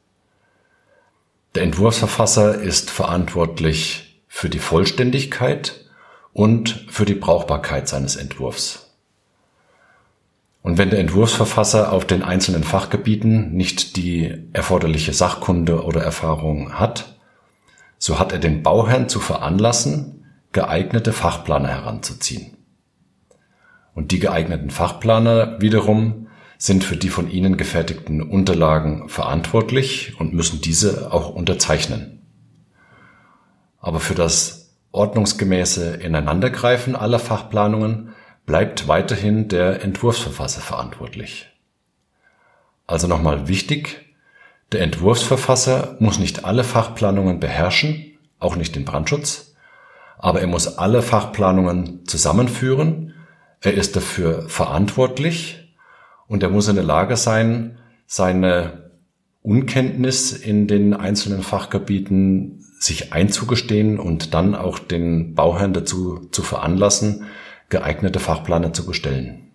Der 1.55 1.63
Entwurfsverfasser 1.63 2.61
ist 2.61 2.91
verantwortlich 2.91 4.23
für 4.29 4.49
die 4.49 4.59
Vollständigkeit 4.59 5.87
und 6.33 6.87
für 6.89 7.07
die 7.07 7.15
Brauchbarkeit 7.15 7.89
seines 7.89 8.17
Entwurfs. 8.17 8.86
Und 10.67 10.79
wenn 10.79 10.91
der 10.91 10.99
Entwurfsverfasser 10.99 11.93
auf 11.93 12.07
den 12.07 12.25
einzelnen 12.25 12.65
Fachgebieten 12.65 13.53
nicht 13.53 13.95
die 13.95 14.49
erforderliche 14.53 15.13
Sachkunde 15.13 15.85
oder 15.85 16.03
Erfahrung 16.03 16.73
hat, 16.73 17.15
so 17.99 18.19
hat 18.19 18.33
er 18.33 18.41
den 18.41 18.65
Bauherrn 18.65 19.09
zu 19.09 19.21
veranlassen, 19.21 20.27
geeignete 20.51 21.13
Fachplaner 21.13 21.69
heranzuziehen. 21.69 22.57
Und 23.95 24.11
die 24.11 24.19
geeigneten 24.19 24.71
Fachplaner 24.71 25.61
wiederum 25.61 26.27
sind 26.59 26.83
für 26.83 26.97
die 26.97 27.11
von 27.11 27.31
ihnen 27.31 27.57
gefertigten 27.57 28.21
Unterlagen 28.21 29.09
verantwortlich 29.09 30.19
und 30.19 30.35
müssen 30.35 30.61
diese 30.63 31.13
auch 31.13 31.31
unterzeichnen. 31.31 32.27
Aber 33.79 34.01
für 34.01 34.17
das 34.17 34.75
ordnungsgemäße 34.91 35.95
Ineinandergreifen 35.99 36.97
aller 36.97 37.21
Fachplanungen 37.21 38.16
bleibt 38.47 38.89
weiterhin 38.89 39.49
der 39.49 39.83
Entwurfsverfasser 39.83 40.61
verantwortlich. 40.61 41.51
Also 42.87 43.09
nochmal 43.09 43.49
wichtig, 43.49 44.15
der 44.73 44.81
Entwurfsverfasser 44.83 45.97
muss 45.99 46.19
nicht 46.19 46.45
alle 46.45 46.65
Fachplanungen 46.65 47.41
beherrschen, 47.41 48.19
auch 48.39 48.57
nicht 48.57 48.77
den 48.77 48.85
Brandschutz, 48.85 49.55
aber 50.19 50.41
er 50.41 50.47
muss 50.47 50.79
alle 50.79 51.03
Fachplanungen 51.03 52.07
zusammenführen, 52.07 53.15
er 53.61 53.75
ist 53.75 53.97
dafür 53.97 54.49
verantwortlich 54.49 55.75
und 56.29 56.43
er 56.43 56.49
muss 56.49 56.69
in 56.69 56.77
der 56.77 56.85
Lage 56.85 57.17
sein, 57.17 57.79
seine 58.07 58.91
Unkenntnis 59.43 60.33
in 60.33 60.67
den 60.69 60.95
einzelnen 60.95 61.43
Fachgebieten 61.43 62.65
sich 62.79 63.13
einzugestehen 63.13 63.99
und 63.99 64.35
dann 64.35 64.55
auch 64.55 64.79
den 64.79 65.35
Bauherrn 65.35 65.73
dazu 65.73 66.29
zu 66.31 66.43
veranlassen, 66.43 67.27
geeignete 67.69 68.21
Fachplaner 68.21 68.73
zu 68.73 68.87
bestellen. 68.87 69.51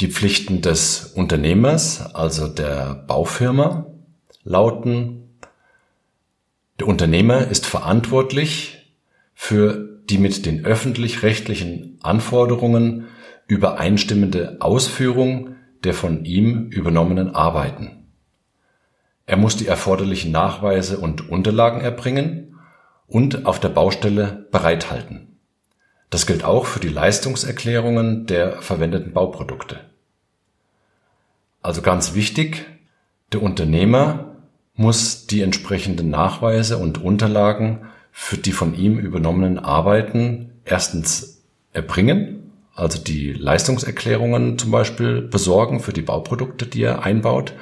Die 0.00 0.08
Pflichten 0.08 0.62
des 0.62 1.12
Unternehmers, 1.14 2.14
also 2.14 2.48
der 2.48 2.94
Baufirma, 3.06 3.86
lauten, 4.44 5.38
der 6.78 6.88
Unternehmer 6.88 7.48
ist 7.48 7.66
verantwortlich 7.66 8.94
für 9.34 10.00
die 10.08 10.16
mit 10.16 10.46
den 10.46 10.64
öffentlich-rechtlichen 10.64 11.98
Anforderungen 12.02 13.08
übereinstimmende 13.46 14.56
Ausführung 14.60 15.56
der 15.84 15.94
von 15.94 16.24
ihm 16.24 16.70
übernommenen 16.70 17.34
Arbeiten. 17.34 18.06
Er 19.26 19.36
muss 19.36 19.56
die 19.56 19.66
erforderlichen 19.66 20.32
Nachweise 20.32 20.98
und 20.98 21.28
Unterlagen 21.28 21.80
erbringen 21.80 22.58
und 23.06 23.46
auf 23.46 23.60
der 23.60 23.68
Baustelle 23.68 24.48
bereithalten. 24.50 25.29
Das 26.10 26.26
gilt 26.26 26.44
auch 26.44 26.66
für 26.66 26.80
die 26.80 26.88
Leistungserklärungen 26.88 28.26
der 28.26 28.60
verwendeten 28.60 29.12
Bauprodukte. 29.12 29.80
Also 31.62 31.82
ganz 31.82 32.14
wichtig, 32.14 32.66
der 33.32 33.42
Unternehmer 33.42 34.36
muss 34.74 35.26
die 35.26 35.42
entsprechenden 35.42 36.10
Nachweise 36.10 36.78
und 36.78 37.02
Unterlagen 37.02 37.86
für 38.10 38.36
die 38.36 38.52
von 38.52 38.74
ihm 38.74 38.98
übernommenen 38.98 39.58
Arbeiten 39.58 40.52
erstens 40.64 41.42
erbringen, 41.72 42.52
also 42.74 42.98
die 42.98 43.32
Leistungserklärungen 43.32 44.58
zum 44.58 44.70
Beispiel 44.70 45.22
besorgen 45.22 45.80
für 45.80 45.92
die 45.92 46.02
Bauprodukte, 46.02 46.66
die 46.66 46.82
er 46.82 47.04
einbaut, 47.04 47.52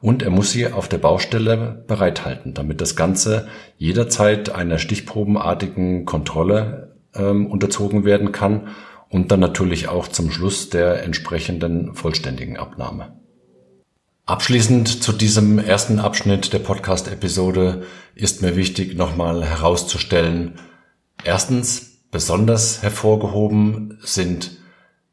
und 0.00 0.22
er 0.22 0.30
muss 0.30 0.52
sie 0.52 0.68
auf 0.72 0.88
der 0.88 0.98
Baustelle 0.98 1.84
bereithalten, 1.88 2.54
damit 2.54 2.80
das 2.80 2.94
Ganze 2.94 3.48
jederzeit 3.76 4.54
einer 4.54 4.78
stichprobenartigen 4.78 6.04
Kontrolle 6.04 6.87
ähm, 7.14 7.46
unterzogen 7.46 8.04
werden 8.04 8.32
kann 8.32 8.68
und 9.08 9.30
dann 9.32 9.40
natürlich 9.40 9.88
auch 9.88 10.08
zum 10.08 10.30
Schluss 10.30 10.70
der 10.70 11.02
entsprechenden 11.02 11.94
vollständigen 11.94 12.56
Abnahme. 12.56 13.18
Abschließend 14.26 15.02
zu 15.02 15.12
diesem 15.12 15.58
ersten 15.58 15.98
Abschnitt 15.98 16.52
der 16.52 16.58
Podcast-Episode 16.58 17.84
ist 18.14 18.42
mir 18.42 18.56
wichtig, 18.56 18.94
nochmal 18.94 19.42
herauszustellen, 19.42 20.60
erstens, 21.24 22.02
besonders 22.10 22.82
hervorgehoben 22.82 23.98
sind 24.02 24.58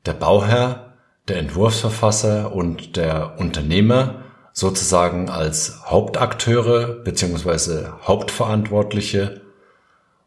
der 0.06 0.14
Bauherr, 0.14 0.98
der 1.28 1.38
Entwurfsverfasser 1.38 2.54
und 2.54 2.98
der 2.98 3.40
Unternehmer 3.40 4.24
sozusagen 4.52 5.30
als 5.30 5.82
Hauptakteure 5.86 6.88
beziehungsweise 7.04 7.94
Hauptverantwortliche 8.04 9.42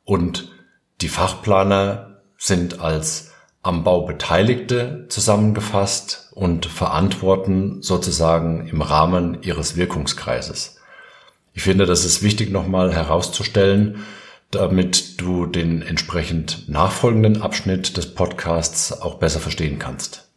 und 0.05 0.51
die 1.01 1.09
Fachplaner 1.09 2.21
sind 2.37 2.81
als 2.81 3.33
am 3.63 3.85
Bau 3.85 4.07
Beteiligte 4.07 5.07
zusammengefasst 5.09 6.31
und 6.33 6.67
verantworten 6.67 7.83
sozusagen 7.83 8.67
im 8.69 8.83
Rahmen 8.83 9.43
ihres 9.43 9.77
Wirkungskreises. 9.77 10.77
Ich 11.53 11.63
finde, 11.63 11.87
das 11.87 12.05
ist 12.05 12.23
wichtig 12.23 12.51
nochmal 12.51 12.95
herauszustellen, 12.95 14.05
damit 14.51 15.21
du 15.21 15.47
den 15.47 15.83
entsprechend 15.83 16.69
nachfolgenden 16.69 17.43
Abschnitt 17.43 17.97
des 17.97 18.15
Podcasts 18.15 18.93
auch 18.93 19.17
besser 19.17 19.41
verstehen 19.41 19.79
kannst. 19.79 20.29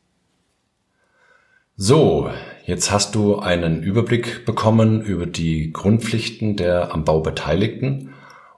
So, 1.78 2.30
jetzt 2.66 2.92
hast 2.92 3.16
du 3.16 3.40
einen 3.40 3.82
Überblick 3.82 4.46
bekommen 4.46 5.02
über 5.02 5.26
die 5.26 5.72
Grundpflichten 5.72 6.58
der 6.58 6.92
am 6.94 7.06
Bau 7.06 7.22
Beteiligten 7.22 8.14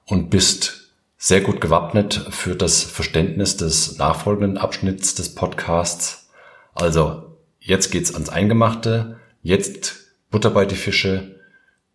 und 0.05 0.29
bist 0.29 0.82
sehr 1.25 1.39
gut 1.39 1.61
gewappnet 1.61 2.27
für 2.31 2.53
das 2.53 2.83
Verständnis 2.83 3.55
des 3.55 3.97
nachfolgenden 3.97 4.57
Abschnitts 4.57 5.15
des 5.15 5.33
Podcasts. 5.33 6.29
Also, 6.73 7.37
jetzt 7.61 7.91
geht's 7.91 8.13
ans 8.13 8.27
Eingemachte. 8.27 9.21
Jetzt 9.41 10.15
Butter 10.31 10.49
bei 10.49 10.65
die 10.65 10.75
Fische. 10.75 11.39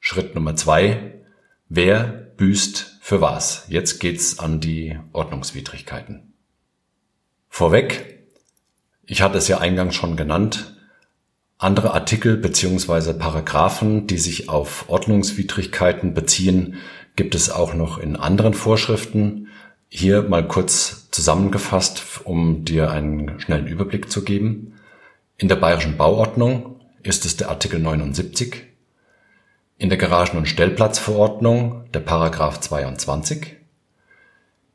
Schritt 0.00 0.34
Nummer 0.34 0.56
zwei. 0.56 1.20
Wer 1.68 2.04
büßt 2.38 3.00
für 3.02 3.20
was? 3.20 3.66
Jetzt 3.68 3.98
geht's 3.98 4.38
an 4.38 4.60
die 4.60 4.98
Ordnungswidrigkeiten. 5.12 6.32
Vorweg, 7.50 8.24
ich 9.04 9.20
hatte 9.20 9.36
es 9.36 9.46
ja 9.46 9.58
eingangs 9.58 9.94
schon 9.94 10.16
genannt, 10.16 10.77
andere 11.58 11.92
Artikel 11.92 12.36
beziehungsweise 12.36 13.14
Paragraphen, 13.14 14.06
die 14.06 14.18
sich 14.18 14.48
auf 14.48 14.88
Ordnungswidrigkeiten 14.88 16.14
beziehen, 16.14 16.76
gibt 17.16 17.34
es 17.34 17.50
auch 17.50 17.74
noch 17.74 17.98
in 17.98 18.14
anderen 18.14 18.54
Vorschriften. 18.54 19.48
Hier 19.88 20.22
mal 20.22 20.46
kurz 20.46 21.10
zusammengefasst, 21.10 22.20
um 22.24 22.64
dir 22.64 22.92
einen 22.92 23.40
schnellen 23.40 23.66
Überblick 23.66 24.10
zu 24.10 24.22
geben. 24.22 24.78
In 25.36 25.48
der 25.48 25.56
Bayerischen 25.56 25.96
Bauordnung 25.96 26.80
ist 27.02 27.26
es 27.26 27.36
der 27.36 27.48
Artikel 27.48 27.80
79, 27.80 28.64
in 29.78 29.88
der 29.88 29.98
Garagen- 29.98 30.38
und 30.38 30.46
Stellplatzverordnung 30.46 31.90
der 31.92 32.00
Paragraph 32.00 32.60
22, 32.60 33.56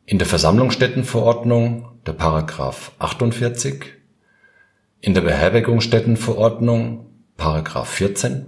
in 0.06 0.18
der 0.18 0.28
Versammlungsstättenverordnung 0.28 1.88
der 2.06 2.14
Paragraph 2.14 2.92
48, 3.00 3.86
in 5.04 5.14
der 5.14 5.22
Beherbergungsstättenverordnung 5.22 7.08
Paragraph 7.36 7.90
14, 7.90 8.46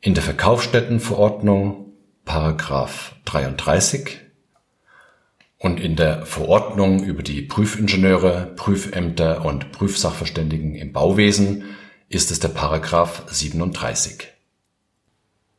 in 0.00 0.14
der 0.14 0.22
Verkaufsstättenverordnung 0.22 1.92
Paragraph 2.24 3.14
33 3.26 4.18
und 5.58 5.78
in 5.78 5.94
der 5.94 6.24
Verordnung 6.24 7.04
über 7.04 7.22
die 7.22 7.42
Prüfingenieure, 7.42 8.54
Prüfämter 8.56 9.44
und 9.44 9.72
Prüfsachverständigen 9.72 10.74
im 10.74 10.94
Bauwesen 10.94 11.64
ist 12.08 12.30
es 12.30 12.40
der 12.40 12.48
Paragraph 12.48 13.24
37. 13.26 14.28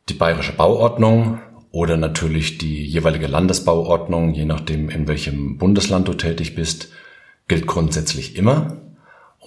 Die 0.09 0.15
bayerische 0.15 0.53
Bauordnung 0.53 1.39
oder 1.69 1.97
natürlich 1.97 2.57
die 2.57 2.83
jeweilige 2.83 3.27
Landesbauordnung, 3.27 4.33
je 4.33 4.45
nachdem 4.45 4.89
in 4.89 5.07
welchem 5.07 5.59
Bundesland 5.59 6.07
du 6.07 6.15
tätig 6.15 6.55
bist, 6.55 6.91
gilt 7.47 7.67
grundsätzlich 7.67 8.35
immer 8.37 8.86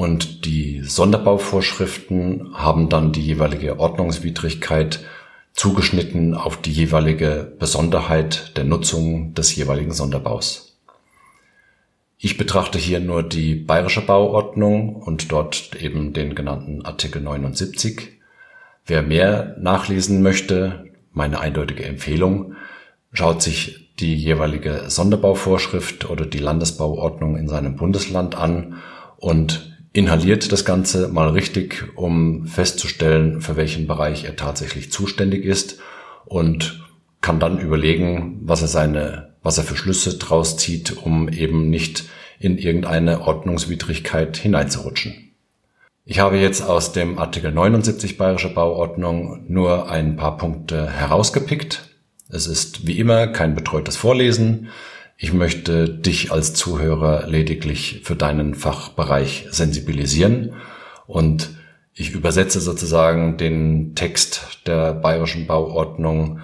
und 0.00 0.46
die 0.46 0.80
Sonderbauvorschriften 0.82 2.54
haben 2.54 2.88
dann 2.88 3.12
die 3.12 3.20
jeweilige 3.20 3.78
Ordnungswidrigkeit 3.78 5.04
zugeschnitten 5.52 6.32
auf 6.32 6.56
die 6.56 6.72
jeweilige 6.72 7.52
Besonderheit 7.58 8.56
der 8.56 8.64
Nutzung 8.64 9.34
des 9.34 9.54
jeweiligen 9.54 9.92
Sonderbaus. 9.92 10.78
Ich 12.16 12.38
betrachte 12.38 12.78
hier 12.78 12.98
nur 12.98 13.22
die 13.22 13.54
bayerische 13.54 14.00
Bauordnung 14.00 14.96
und 14.96 15.30
dort 15.32 15.76
eben 15.78 16.14
den 16.14 16.34
genannten 16.34 16.82
Artikel 16.82 17.20
79. 17.20 18.08
Wer 18.86 19.02
mehr 19.02 19.54
nachlesen 19.60 20.22
möchte, 20.22 20.86
meine 21.12 21.40
eindeutige 21.40 21.84
Empfehlung, 21.84 22.54
schaut 23.12 23.42
sich 23.42 23.90
die 23.98 24.14
jeweilige 24.14 24.84
Sonderbauvorschrift 24.88 26.08
oder 26.08 26.24
die 26.24 26.38
Landesbauordnung 26.38 27.36
in 27.36 27.48
seinem 27.48 27.76
Bundesland 27.76 28.34
an 28.34 28.76
und 29.18 29.70
inhaliert 29.92 30.52
das 30.52 30.64
Ganze 30.64 31.08
mal 31.08 31.30
richtig, 31.30 31.84
um 31.96 32.46
festzustellen, 32.46 33.40
für 33.40 33.56
welchen 33.56 33.86
Bereich 33.86 34.24
er 34.24 34.36
tatsächlich 34.36 34.92
zuständig 34.92 35.44
ist 35.44 35.80
und 36.26 36.84
kann 37.20 37.40
dann 37.40 37.58
überlegen, 37.58 38.40
was 38.42 38.62
er 38.62 38.68
seine, 38.68 39.34
was 39.42 39.58
er 39.58 39.64
für 39.64 39.76
Schlüsse 39.76 40.16
draus 40.16 40.56
zieht, 40.56 40.96
um 40.96 41.28
eben 41.28 41.68
nicht 41.68 42.04
in 42.38 42.56
irgendeine 42.56 43.22
Ordnungswidrigkeit 43.22 44.36
hineinzurutschen. 44.36 45.32
Ich 46.06 46.18
habe 46.18 46.38
jetzt 46.38 46.62
aus 46.62 46.92
dem 46.92 47.18
Artikel 47.18 47.52
79 47.52 48.16
Bayerische 48.16 48.52
Bauordnung 48.52 49.44
nur 49.48 49.90
ein 49.90 50.16
paar 50.16 50.38
Punkte 50.38 50.90
herausgepickt. 50.90 51.90
Es 52.30 52.46
ist 52.46 52.86
wie 52.86 52.98
immer 52.98 53.28
kein 53.28 53.54
betreutes 53.54 53.96
Vorlesen. 53.96 54.68
Ich 55.22 55.34
möchte 55.34 55.86
dich 55.86 56.32
als 56.32 56.54
Zuhörer 56.54 57.26
lediglich 57.28 58.00
für 58.04 58.16
deinen 58.16 58.54
Fachbereich 58.54 59.48
sensibilisieren 59.50 60.54
und 61.06 61.50
ich 61.92 62.12
übersetze 62.12 62.58
sozusagen 62.58 63.36
den 63.36 63.94
Text 63.94 64.62
der 64.66 64.94
bayerischen 64.94 65.46
Bauordnung 65.46 66.40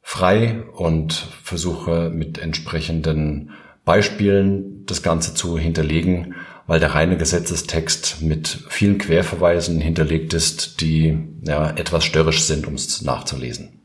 frei 0.00 0.62
und 0.72 1.12
versuche 1.42 2.08
mit 2.08 2.38
entsprechenden 2.38 3.50
Beispielen 3.84 4.86
das 4.86 5.02
Ganze 5.02 5.34
zu 5.34 5.58
hinterlegen, 5.58 6.34
weil 6.66 6.80
der 6.80 6.94
reine 6.94 7.18
Gesetzestext 7.18 8.22
mit 8.22 8.64
vielen 8.70 8.96
Querverweisen 8.96 9.82
hinterlegt 9.82 10.32
ist, 10.32 10.80
die 10.80 11.28
ja, 11.42 11.72
etwas 11.72 12.06
störrisch 12.06 12.44
sind, 12.44 12.66
um 12.66 12.72
es 12.72 13.02
nachzulesen. 13.02 13.82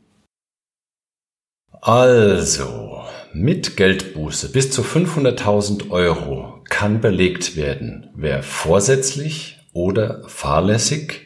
Also, 1.82 3.04
mit 3.34 3.76
Geldbuße 3.76 4.50
bis 4.50 4.70
zu 4.70 4.82
500.000 4.82 5.90
Euro 5.90 6.60
kann 6.68 7.00
belegt 7.00 7.56
werden, 7.56 8.08
wer 8.14 8.44
vorsätzlich 8.44 9.58
oder 9.72 10.22
fahrlässig, 10.28 11.22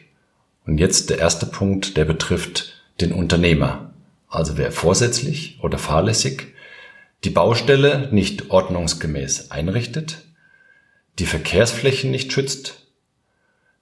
und 0.65 0.79
jetzt 0.79 1.11
der 1.11 1.19
erste 1.19 1.45
Punkt, 1.45 1.97
der 1.97 2.05
betrifft 2.05 2.81
den 2.99 3.11
Unternehmer, 3.11 3.93
also 4.27 4.57
wer 4.57 4.71
vorsätzlich 4.71 5.59
oder 5.61 5.77
fahrlässig 5.77 6.47
die 7.23 7.29
Baustelle 7.29 8.09
nicht 8.11 8.49
ordnungsgemäß 8.49 9.51
einrichtet, 9.51 10.17
die 11.19 11.25
Verkehrsflächen 11.25 12.09
nicht 12.09 12.33
schützt, 12.33 12.87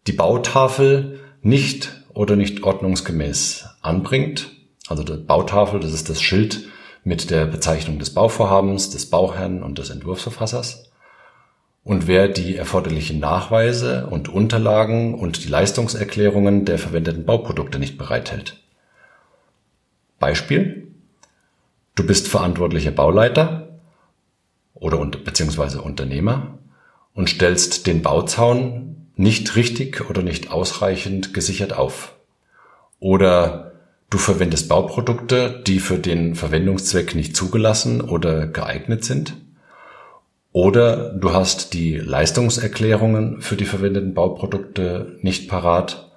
die 0.05 0.13
Bautafel 0.13 1.19
nicht 1.41 1.91
oder 2.13 2.35
nicht 2.35 2.63
ordnungsgemäß 2.63 3.67
anbringt, 3.81 4.49
also 4.87 5.03
die 5.03 5.13
Bautafel, 5.13 5.79
das 5.79 5.93
ist 5.93 6.09
das 6.09 6.21
Schild, 6.21 6.67
mit 7.07 7.29
der 7.29 7.45
Bezeichnung 7.45 7.99
des 7.99 8.13
Bauvorhabens, 8.13 8.89
des 8.89 9.09
Bauherrn 9.09 9.63
und 9.63 9.77
des 9.77 9.89
Entwurfsverfassers 9.89 10.91
und 11.85 12.05
wer 12.05 12.27
die 12.27 12.57
erforderlichen 12.57 13.19
Nachweise 13.19 14.07
und 14.07 14.27
Unterlagen 14.27 15.13
und 15.13 15.45
die 15.45 15.47
Leistungserklärungen 15.47 16.65
der 16.65 16.77
verwendeten 16.77 17.25
Bauprodukte 17.25 17.79
nicht 17.79 17.97
bereithält. 17.97 18.61
Beispiel. 20.19 20.91
Du 21.95 22.05
bist 22.05 22.27
verantwortlicher 22.27 22.91
Bauleiter 22.91 23.79
oder 24.73 24.97
beziehungsweise 25.05 25.81
Unternehmer 25.81 26.59
und 27.13 27.29
stellst 27.29 27.87
den 27.87 28.01
Bauzaun 28.01 29.07
nicht 29.15 29.55
richtig 29.55 30.09
oder 30.09 30.23
nicht 30.23 30.51
ausreichend 30.51 31.33
gesichert 31.33 31.71
auf. 31.71 32.15
Oder 32.99 33.76
Du 34.09 34.17
verwendest 34.17 34.69
Bauprodukte, 34.69 35.61
die 35.67 35.79
für 35.79 35.97
den 35.97 36.35
Verwendungszweck 36.35 37.13
nicht 37.13 37.35
zugelassen 37.35 38.01
oder 38.01 38.47
geeignet 38.47 39.03
sind. 39.03 39.35
Oder 40.53 41.13
du 41.13 41.33
hast 41.33 41.73
die 41.73 41.97
Leistungserklärungen 41.97 43.41
für 43.41 43.57
die 43.57 43.65
verwendeten 43.65 44.13
Bauprodukte 44.13 45.17
nicht 45.21 45.49
parat. 45.49 46.11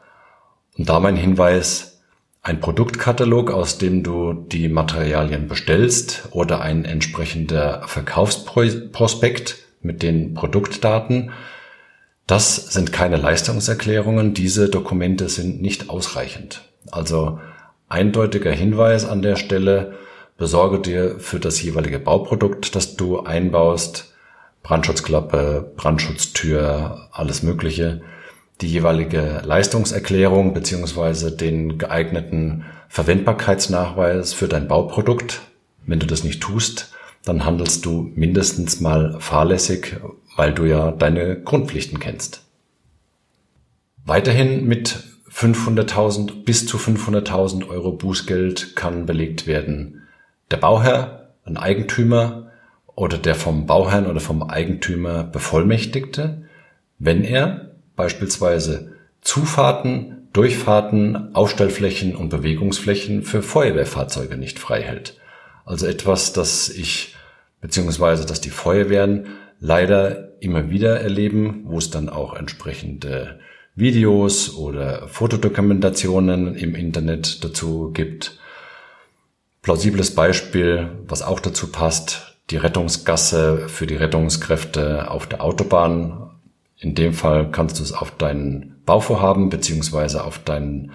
Und 0.78 0.88
da 0.88 1.00
mein 1.00 1.16
Hinweis, 1.16 2.00
ein 2.42 2.60
Produktkatalog, 2.60 3.50
aus 3.50 3.76
dem 3.76 4.02
du 4.02 4.32
die 4.32 4.68
Materialien 4.68 5.48
bestellst 5.48 6.28
oder 6.30 6.62
ein 6.62 6.84
entsprechender 6.84 7.82
Verkaufsprospekt 7.86 9.58
mit 9.82 10.02
den 10.02 10.34
Produktdaten, 10.34 11.32
Das 12.30 12.54
sind 12.72 12.92
keine 12.92 13.16
Leistungserklärungen. 13.16 14.34
Diese 14.34 14.68
Dokumente 14.68 15.28
sind 15.28 15.60
nicht 15.60 15.90
ausreichend. 15.90 16.62
Also 16.92 17.40
eindeutiger 17.90 18.52
Hinweis 18.52 19.04
an 19.04 19.20
der 19.20 19.36
Stelle, 19.36 19.94
besorge 20.38 20.78
dir 20.78 21.18
für 21.18 21.38
das 21.38 21.60
jeweilige 21.60 21.98
Bauprodukt, 21.98 22.74
das 22.74 22.96
du 22.96 23.20
einbaust, 23.20 24.14
Brandschutzklappe, 24.62 25.72
Brandschutztür, 25.76 27.08
alles 27.12 27.42
Mögliche, 27.42 28.00
die 28.60 28.68
jeweilige 28.68 29.42
Leistungserklärung 29.44 30.54
beziehungsweise 30.54 31.32
den 31.32 31.78
geeigneten 31.78 32.64
Verwendbarkeitsnachweis 32.88 34.32
für 34.32 34.48
dein 34.48 34.68
Bauprodukt. 34.68 35.42
Wenn 35.86 35.98
du 35.98 36.06
das 36.06 36.24
nicht 36.24 36.42
tust, 36.42 36.92
dann 37.24 37.44
handelst 37.44 37.84
du 37.84 38.10
mindestens 38.14 38.80
mal 38.80 39.16
fahrlässig, 39.18 39.96
weil 40.36 40.52
du 40.52 40.64
ja 40.64 40.90
deine 40.90 41.40
Grundpflichten 41.40 41.98
kennst. 41.98 42.42
Weiterhin 44.04 44.66
mit 44.66 45.09
500.000 45.32 46.44
bis 46.44 46.66
zu 46.66 46.76
500.000 46.76 47.68
Euro 47.68 47.92
Bußgeld 47.92 48.74
kann 48.74 49.06
belegt 49.06 49.46
werden. 49.46 50.08
Der 50.50 50.56
Bauherr, 50.56 51.34
ein 51.44 51.56
Eigentümer 51.56 52.50
oder 52.94 53.16
der 53.18 53.34
vom 53.34 53.66
Bauherrn 53.66 54.06
oder 54.06 54.20
vom 54.20 54.42
Eigentümer 54.42 55.24
Bevollmächtigte, 55.24 56.42
wenn 56.98 57.24
er 57.24 57.70
beispielsweise 57.96 58.92
Zufahrten, 59.20 60.28
Durchfahrten, 60.32 61.34
Aufstellflächen 61.34 62.14
und 62.14 62.28
Bewegungsflächen 62.28 63.22
für 63.22 63.42
Feuerwehrfahrzeuge 63.42 64.36
nicht 64.36 64.58
frei 64.58 64.82
hält. 64.82 65.18
Also 65.64 65.86
etwas, 65.86 66.32
das 66.32 66.68
ich 66.68 67.16
beziehungsweise 67.60 68.26
dass 68.26 68.40
die 68.40 68.50
Feuerwehren 68.50 69.26
leider 69.58 70.30
immer 70.40 70.70
wieder 70.70 71.00
erleben, 71.00 71.64
wo 71.64 71.78
es 71.78 71.90
dann 71.90 72.08
auch 72.08 72.34
entsprechende 72.34 73.38
Videos 73.74 74.56
oder 74.56 75.08
Fotodokumentationen 75.08 76.54
im 76.56 76.74
Internet 76.74 77.44
dazu 77.44 77.90
gibt. 77.92 78.38
Plausibles 79.62 80.14
Beispiel, 80.14 80.90
was 81.06 81.22
auch 81.22 81.40
dazu 81.40 81.70
passt, 81.70 82.36
die 82.50 82.56
Rettungsgasse 82.56 83.68
für 83.68 83.86
die 83.86 83.96
Rettungskräfte 83.96 85.10
auf 85.10 85.26
der 85.26 85.42
Autobahn. 85.42 86.30
In 86.78 86.94
dem 86.94 87.12
Fall 87.12 87.50
kannst 87.50 87.78
du 87.78 87.82
es 87.82 87.92
auf 87.92 88.10
dein 88.16 88.76
Bauvorhaben 88.86 89.50
beziehungsweise 89.50 90.24
auf 90.24 90.38
dein 90.38 90.92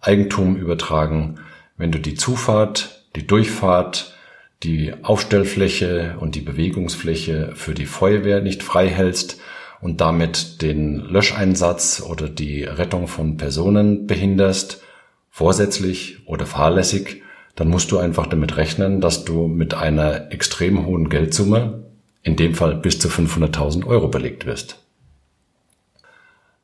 Eigentum 0.00 0.56
übertragen. 0.56 1.40
Wenn 1.76 1.92
du 1.92 1.98
die 1.98 2.14
Zufahrt, 2.14 3.04
die 3.16 3.26
Durchfahrt, 3.26 4.14
die 4.62 4.92
Aufstellfläche 5.02 6.16
und 6.18 6.34
die 6.34 6.40
Bewegungsfläche 6.40 7.52
für 7.54 7.74
die 7.74 7.86
Feuerwehr 7.86 8.40
nicht 8.40 8.62
frei 8.62 8.88
hältst 8.88 9.40
und 9.80 10.00
damit 10.00 10.62
den 10.62 10.96
Löscheinsatz 10.96 12.02
oder 12.02 12.28
die 12.28 12.64
Rettung 12.64 13.06
von 13.08 13.36
Personen 13.36 14.06
behinderst, 14.06 14.82
vorsätzlich 15.30 16.26
oder 16.26 16.46
fahrlässig, 16.46 17.22
dann 17.54 17.68
musst 17.68 17.90
du 17.90 17.98
einfach 17.98 18.26
damit 18.26 18.56
rechnen, 18.56 19.00
dass 19.00 19.24
du 19.24 19.46
mit 19.46 19.74
einer 19.74 20.32
extrem 20.32 20.86
hohen 20.86 21.08
Geldsumme, 21.08 21.84
in 22.22 22.36
dem 22.36 22.54
Fall 22.54 22.76
bis 22.76 22.98
zu 22.98 23.08
500.000 23.08 23.86
Euro 23.86 24.08
belegt 24.08 24.46
wirst. 24.46 24.84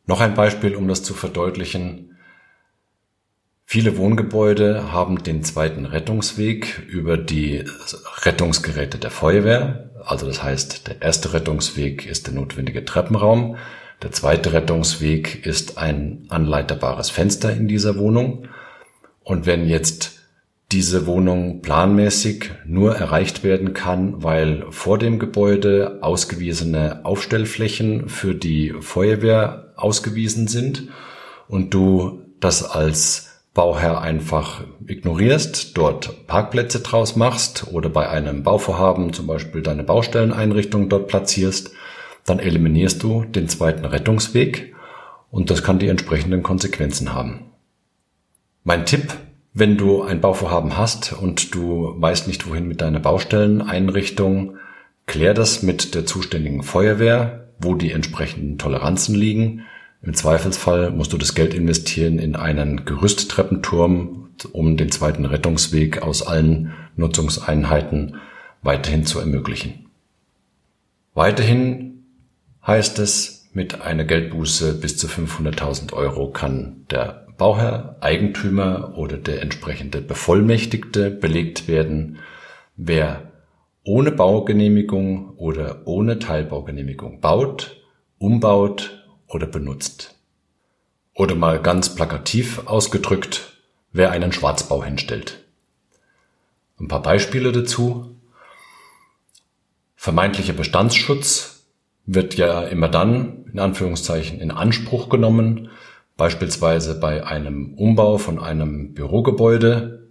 Noch 0.06 0.20
ein 0.20 0.34
Beispiel, 0.34 0.74
um 0.76 0.86
das 0.86 1.02
zu 1.02 1.14
verdeutlichen. 1.14 2.16
Viele 3.64 3.96
Wohngebäude 3.96 4.92
haben 4.92 5.22
den 5.22 5.42
zweiten 5.42 5.86
Rettungsweg 5.86 6.86
über 6.88 7.16
die 7.16 7.64
Rettungsgeräte 8.22 8.98
der 8.98 9.10
Feuerwehr. 9.10 9.90
Also 10.04 10.26
das 10.26 10.42
heißt, 10.42 10.88
der 10.88 11.02
erste 11.02 11.32
Rettungsweg 11.32 12.06
ist 12.06 12.26
der 12.26 12.34
notwendige 12.34 12.84
Treppenraum. 12.84 13.56
Der 14.02 14.12
zweite 14.12 14.52
Rettungsweg 14.52 15.46
ist 15.46 15.78
ein 15.78 16.26
anleiterbares 16.28 17.10
Fenster 17.10 17.52
in 17.52 17.68
dieser 17.68 17.96
Wohnung. 17.96 18.48
Und 19.22 19.46
wenn 19.46 19.66
jetzt 19.66 20.20
diese 20.72 21.06
Wohnung 21.06 21.62
planmäßig 21.62 22.50
nur 22.66 22.96
erreicht 22.96 23.44
werden 23.44 23.74
kann, 23.74 24.22
weil 24.22 24.66
vor 24.70 24.98
dem 24.98 25.18
Gebäude 25.18 25.98
ausgewiesene 26.02 27.04
Aufstellflächen 27.04 28.08
für 28.08 28.34
die 28.34 28.74
Feuerwehr 28.80 29.72
ausgewiesen 29.76 30.48
sind 30.48 30.88
und 31.48 31.72
du 31.72 32.22
das 32.40 32.64
als 32.64 33.33
Bauherr 33.54 34.00
einfach 34.00 34.64
ignorierst, 34.84 35.78
dort 35.78 36.26
Parkplätze 36.26 36.80
draus 36.80 37.14
machst 37.14 37.68
oder 37.70 37.88
bei 37.88 38.08
einem 38.08 38.42
Bauvorhaben 38.42 39.12
zum 39.12 39.28
Beispiel 39.28 39.62
deine 39.62 39.84
Baustelleneinrichtung 39.84 40.88
dort 40.88 41.06
platzierst, 41.06 41.70
dann 42.26 42.40
eliminierst 42.40 43.00
du 43.04 43.24
den 43.24 43.48
zweiten 43.48 43.84
Rettungsweg 43.84 44.74
und 45.30 45.50
das 45.50 45.62
kann 45.62 45.78
die 45.78 45.86
entsprechenden 45.86 46.42
Konsequenzen 46.42 47.14
haben. 47.14 47.52
Mein 48.64 48.86
Tipp, 48.86 49.14
wenn 49.52 49.76
du 49.76 50.02
ein 50.02 50.20
Bauvorhaben 50.20 50.76
hast 50.76 51.12
und 51.12 51.54
du 51.54 51.94
weißt 51.96 52.26
nicht 52.26 52.48
wohin 52.48 52.66
mit 52.66 52.80
deiner 52.80 52.98
Baustelleneinrichtung, 52.98 54.56
klär 55.06 55.32
das 55.32 55.62
mit 55.62 55.94
der 55.94 56.06
zuständigen 56.06 56.64
Feuerwehr, 56.64 57.50
wo 57.60 57.76
die 57.76 57.92
entsprechenden 57.92 58.58
Toleranzen 58.58 59.14
liegen 59.14 59.64
im 60.04 60.14
Zweifelsfall 60.14 60.90
musst 60.90 61.12
du 61.12 61.18
das 61.18 61.34
Geld 61.34 61.54
investieren 61.54 62.18
in 62.18 62.36
einen 62.36 62.84
Gerüsttreppenturm, 62.84 64.30
um 64.52 64.76
den 64.76 64.90
zweiten 64.90 65.24
Rettungsweg 65.24 66.02
aus 66.02 66.22
allen 66.26 66.74
Nutzungseinheiten 66.96 68.16
weiterhin 68.62 69.06
zu 69.06 69.18
ermöglichen. 69.18 69.86
Weiterhin 71.14 72.04
heißt 72.66 72.98
es, 72.98 73.48
mit 73.52 73.80
einer 73.82 74.04
Geldbuße 74.04 74.74
bis 74.74 74.98
zu 74.98 75.06
500.000 75.06 75.92
Euro 75.92 76.30
kann 76.30 76.84
der 76.90 77.26
Bauherr, 77.38 77.96
Eigentümer 78.00 78.96
oder 78.96 79.16
der 79.16 79.42
entsprechende 79.42 80.00
Bevollmächtigte 80.00 81.10
belegt 81.10 81.66
werden, 81.66 82.18
wer 82.76 83.32
ohne 83.84 84.10
Baugenehmigung 84.10 85.30
oder 85.36 85.82
ohne 85.86 86.18
Teilbaugenehmigung 86.18 87.20
baut, 87.20 87.80
umbaut 88.18 89.03
oder 89.28 89.46
benutzt. 89.46 90.14
Oder 91.14 91.34
mal 91.34 91.60
ganz 91.60 91.94
plakativ 91.94 92.66
ausgedrückt, 92.66 93.58
wer 93.92 94.10
einen 94.10 94.32
Schwarzbau 94.32 94.82
hinstellt. 94.82 95.44
Ein 96.80 96.88
paar 96.88 97.02
Beispiele 97.02 97.52
dazu. 97.52 98.16
Vermeintlicher 99.94 100.52
Bestandsschutz 100.52 101.66
wird 102.04 102.34
ja 102.34 102.62
immer 102.62 102.88
dann, 102.88 103.46
in 103.52 103.58
Anführungszeichen, 103.58 104.40
in 104.40 104.50
Anspruch 104.50 105.08
genommen, 105.08 105.70
beispielsweise 106.16 106.98
bei 106.98 107.26
einem 107.26 107.74
Umbau 107.74 108.18
von 108.18 108.38
einem 108.38 108.94
Bürogebäude 108.94 110.08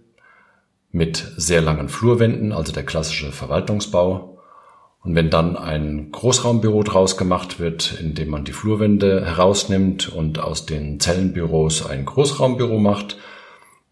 mit 0.90 1.32
sehr 1.36 1.60
langen 1.60 1.88
Flurwänden, 1.88 2.52
also 2.52 2.72
der 2.72 2.84
klassische 2.84 3.32
Verwaltungsbau, 3.32 4.33
und 5.04 5.14
wenn 5.14 5.28
dann 5.28 5.56
ein 5.56 6.10
Großraumbüro 6.10 6.82
draus 6.82 7.18
gemacht 7.18 7.60
wird, 7.60 7.98
indem 8.00 8.30
man 8.30 8.44
die 8.44 8.52
Flurwände 8.52 9.24
herausnimmt 9.24 10.08
und 10.08 10.38
aus 10.38 10.64
den 10.64 10.98
Zellenbüros 10.98 11.86
ein 11.86 12.06
Großraumbüro 12.06 12.78
macht 12.78 13.18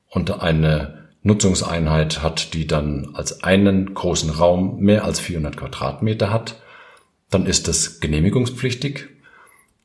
und 0.08 0.40
eine 0.40 1.10
Nutzungseinheit 1.22 2.22
hat, 2.22 2.54
die 2.54 2.66
dann 2.66 3.10
als 3.12 3.44
einen 3.44 3.92
großen 3.92 4.30
Raum 4.30 4.78
mehr 4.80 5.04
als 5.04 5.20
400 5.20 5.56
Quadratmeter 5.56 6.32
hat, 6.32 6.62
dann 7.30 7.44
ist 7.44 7.68
das 7.68 8.00
genehmigungspflichtig, 8.00 9.08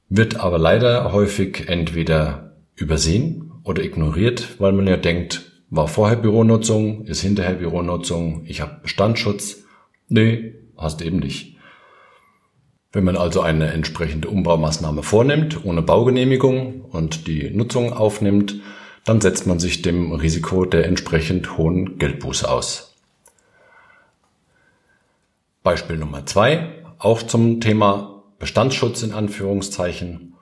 wird 0.09 0.39
aber 0.39 0.57
leider 0.57 1.11
häufig 1.11 1.67
entweder 1.67 2.55
übersehen 2.75 3.51
oder 3.63 3.83
ignoriert, 3.83 4.55
weil 4.59 4.71
man 4.71 4.87
ja 4.87 4.97
denkt, 4.97 5.51
war 5.69 5.89
vorher 5.89 6.15
Büronutzung, 6.15 7.05
ist 7.05 7.19
hinterher 7.19 7.55
Büronutzung, 7.55 8.45
ich 8.45 8.61
habe 8.61 8.79
Bestandsschutz. 8.81 9.65
Nee, 10.07 10.53
hast 10.77 11.01
eben 11.01 11.19
nicht. 11.19 11.57
Wenn 12.91 13.03
man 13.03 13.17
also 13.17 13.41
eine 13.41 13.73
entsprechende 13.73 14.29
Umbaumaßnahme 14.29 15.03
vornimmt, 15.03 15.65
ohne 15.65 15.81
Baugenehmigung 15.81 16.81
und 16.81 17.27
die 17.27 17.49
Nutzung 17.49 17.93
aufnimmt, 17.93 18.55
dann 19.03 19.21
setzt 19.21 19.47
man 19.47 19.59
sich 19.59 19.81
dem 19.81 20.11
Risiko 20.13 20.65
der 20.65 20.85
entsprechend 20.85 21.57
hohen 21.57 21.97
Geldbuße 21.97 22.49
aus. 22.49 22.95
Beispiel 25.63 25.97
Nummer 25.97 26.25
zwei, 26.25 26.69
auch 26.97 27.21
zum 27.23 27.61
Thema 27.61 28.23
Bestandsschutz 28.39 29.03
in 29.03 29.13
Anführungszeichen. 29.13 30.35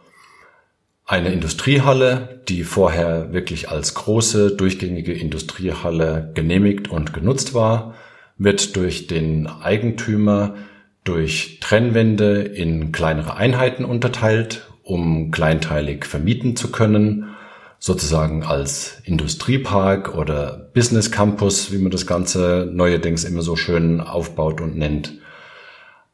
Eine 1.06 1.32
Industriehalle, 1.32 2.42
die 2.48 2.64
vorher 2.64 3.34
wirklich 3.34 3.70
als 3.70 3.94
große, 3.94 4.56
durchgängige 4.56 5.14
Industriehalle 5.14 6.32
genehmigt 6.34 6.90
und 6.90 7.14
genutzt 7.14 7.54
war, 7.54 7.96
wird 8.38 8.76
durch 8.76 9.08
den 9.08 9.48
Eigentümer 9.48 10.56
durch 11.04 11.60
Trennwände 11.62 12.42
in 12.42 12.92
kleinere 12.92 13.38
Einheiten 13.38 13.86
unterteilt, 13.86 14.70
um 14.84 15.32
kleinteilig 15.32 16.06
vermieten 16.06 16.56
zu 16.56 16.72
können, 16.72 17.36
sozusagen 17.80 18.44
als 18.44 19.02
Industriepark 19.06 20.16
oder 20.16 20.72
Business 20.74 21.12
Campus, 21.12 21.72
wie 21.72 21.78
man 21.78 21.92
das 21.92 22.08
Ganze 22.08 22.70
neuerdings 22.72 23.24
immer 23.24 23.44
so 23.44 23.56
schön 23.56 24.02
aufbaut 24.02 24.62
und 24.62 24.76
nennt. 24.76 25.14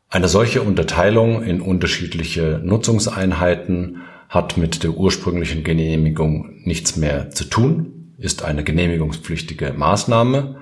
Eine 0.10 0.28
solche 0.28 0.62
Unterteilung 0.62 1.42
in 1.42 1.62
unterschiedliche 1.62 2.60
Nutzungseinheiten 2.62 4.02
hat 4.28 4.58
mit 4.58 4.84
der 4.84 4.92
ursprünglichen 4.92 5.64
Genehmigung 5.64 6.54
nichts 6.66 6.98
mehr 6.98 7.32
zu 7.32 7.46
tun, 7.46 8.14
ist 8.18 8.44
eine 8.44 8.66
genehmigungspflichtige 8.66 9.74
Maßnahme 9.74 10.58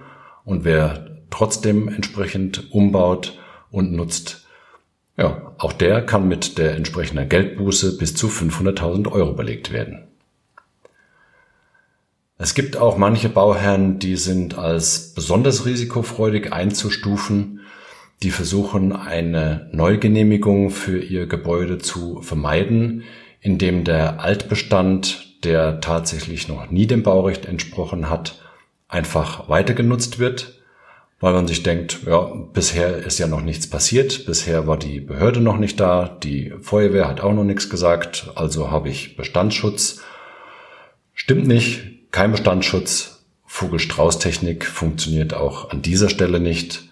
und 0.45 0.65
wer 0.65 1.08
trotzdem 1.29 1.87
entsprechend 1.87 2.71
umbaut 2.71 3.37
und 3.71 3.91
nutzt, 3.93 4.45
ja, 5.17 5.53
auch 5.57 5.73
der 5.73 6.01
kann 6.05 6.27
mit 6.27 6.57
der 6.57 6.75
entsprechenden 6.75 7.27
Geldbuße 7.27 7.97
bis 7.97 8.15
zu 8.15 8.27
500.000 8.27 9.11
Euro 9.11 9.33
belegt 9.33 9.73
werden. 9.73 10.07
Es 12.37 12.53
gibt 12.53 12.77
auch 12.77 12.97
manche 12.97 13.27
Bauherren, 13.27 13.99
die 13.99 14.15
sind 14.15 14.57
als 14.57 15.13
besonders 15.13 15.65
risikofreudig 15.65 16.53
einzustufen. 16.53 17.59
Die 18.23 18.31
versuchen, 18.31 18.93
eine 18.93 19.69
Neugenehmigung 19.73 20.69
für 20.69 20.99
ihr 20.99 21.27
Gebäude 21.27 21.79
zu 21.79 22.21
vermeiden, 22.21 23.03
indem 23.41 23.83
der 23.83 24.21
Altbestand, 24.21 25.43
der 25.43 25.81
tatsächlich 25.81 26.47
noch 26.47 26.71
nie 26.71 26.87
dem 26.87 27.03
Baurecht 27.03 27.45
entsprochen 27.45 28.09
hat, 28.09 28.41
einfach 28.87 29.49
weiter 29.49 29.73
genutzt 29.73 30.17
wird, 30.17 30.58
weil 31.19 31.33
man 31.33 31.47
sich 31.47 31.63
denkt, 31.63 31.99
ja, 32.05 32.21
bisher 32.53 32.97
ist 32.97 33.19
ja 33.19 33.27
noch 33.27 33.41
nichts 33.41 33.69
passiert, 33.69 34.25
bisher 34.25 34.67
war 34.67 34.77
die 34.77 35.01
Behörde 35.01 35.41
noch 35.41 35.57
nicht 35.57 35.79
da, 35.79 36.17
die 36.23 36.53
Feuerwehr 36.61 37.07
hat 37.07 37.21
auch 37.21 37.33
noch 37.33 37.43
nichts 37.43 37.69
gesagt, 37.69 38.31
also 38.35 38.71
habe 38.71 38.89
ich 38.89 39.17
Bestandsschutz. 39.17 40.01
Stimmt 41.13 41.47
nicht, 41.47 42.11
kein 42.11 42.31
Bestandsschutz. 42.31 43.23
Vogelstrauß-Technik 43.45 44.65
funktioniert 44.65 45.33
auch 45.33 45.71
an 45.71 45.81
dieser 45.81 46.09
Stelle 46.09 46.39
nicht. 46.39 46.83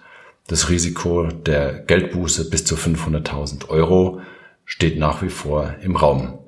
Das 0.47 0.69
Risiko 0.69 1.27
der 1.27 1.73
Geldbuße 1.73 2.49
bis 2.49 2.65
zu 2.65 2.75
500.000 2.75 3.69
Euro 3.69 4.21
steht 4.65 4.97
nach 4.97 5.21
wie 5.21 5.29
vor 5.29 5.75
im 5.81 5.95
Raum. 5.95 6.39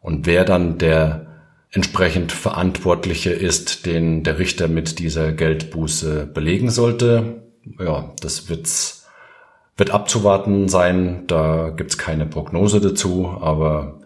Und 0.00 0.26
wer 0.26 0.44
dann 0.44 0.78
der 0.78 1.29
entsprechend 1.70 2.32
Verantwortliche 2.32 3.30
ist, 3.30 3.86
den 3.86 4.22
der 4.22 4.38
Richter 4.38 4.68
mit 4.68 4.98
dieser 4.98 5.32
Geldbuße 5.32 6.26
belegen 6.26 6.70
sollte, 6.70 7.42
ja, 7.78 8.12
das 8.20 8.48
wird's, 8.48 9.06
wird 9.76 9.90
abzuwarten 9.90 10.68
sein. 10.68 11.24
Da 11.26 11.70
gibt's 11.70 11.98
keine 11.98 12.26
Prognose 12.26 12.80
dazu, 12.80 13.28
aber 13.40 14.00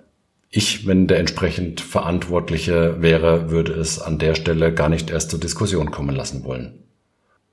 ich, 0.51 0.87
wenn 0.87 1.07
der 1.07 1.19
entsprechend 1.19 1.81
Verantwortliche 1.81 3.03
wäre, 3.03 3.51
würde 3.51 3.73
es 3.73 4.01
an 4.01 4.19
der 4.19 4.35
Stelle 4.35 4.73
gar 4.73 4.89
nicht 4.89 5.11
erst 5.11 5.31
zur 5.31 5.41
Diskussion 5.41 5.91
kommen 5.91 6.15
lassen 6.15 6.45
wollen. 6.45 6.85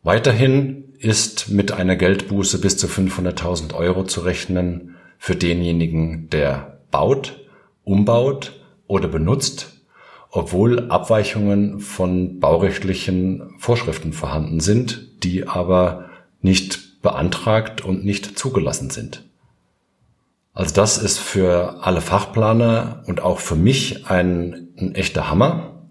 Weiterhin 0.03 0.93
ist 0.99 1.49
mit 1.49 1.71
einer 1.71 1.95
Geldbuße 1.95 2.59
bis 2.59 2.77
zu 2.77 2.87
500.000 2.87 3.73
Euro 3.73 4.03
zu 4.03 4.21
rechnen 4.21 4.95
für 5.17 5.35
denjenigen, 5.35 6.29
der 6.29 6.81
baut, 6.91 7.39
umbaut 7.83 8.61
oder 8.87 9.07
benutzt, 9.07 9.80
obwohl 10.31 10.89
Abweichungen 10.89 11.81
von 11.81 12.39
baurechtlichen 12.39 13.53
Vorschriften 13.59 14.13
vorhanden 14.13 14.61
sind, 14.61 15.23
die 15.23 15.47
aber 15.47 16.09
nicht 16.41 17.01
beantragt 17.01 17.81
und 17.81 18.05
nicht 18.05 18.39
zugelassen 18.39 18.89
sind. 18.89 19.25
Also 20.53 20.73
das 20.73 20.97
ist 20.97 21.19
für 21.19 21.79
alle 21.81 22.01
Fachplaner 22.01 23.03
und 23.07 23.21
auch 23.21 23.39
für 23.39 23.55
mich 23.55 24.07
ein, 24.07 24.69
ein 24.77 24.95
echter 24.95 25.29
Hammer, 25.29 25.83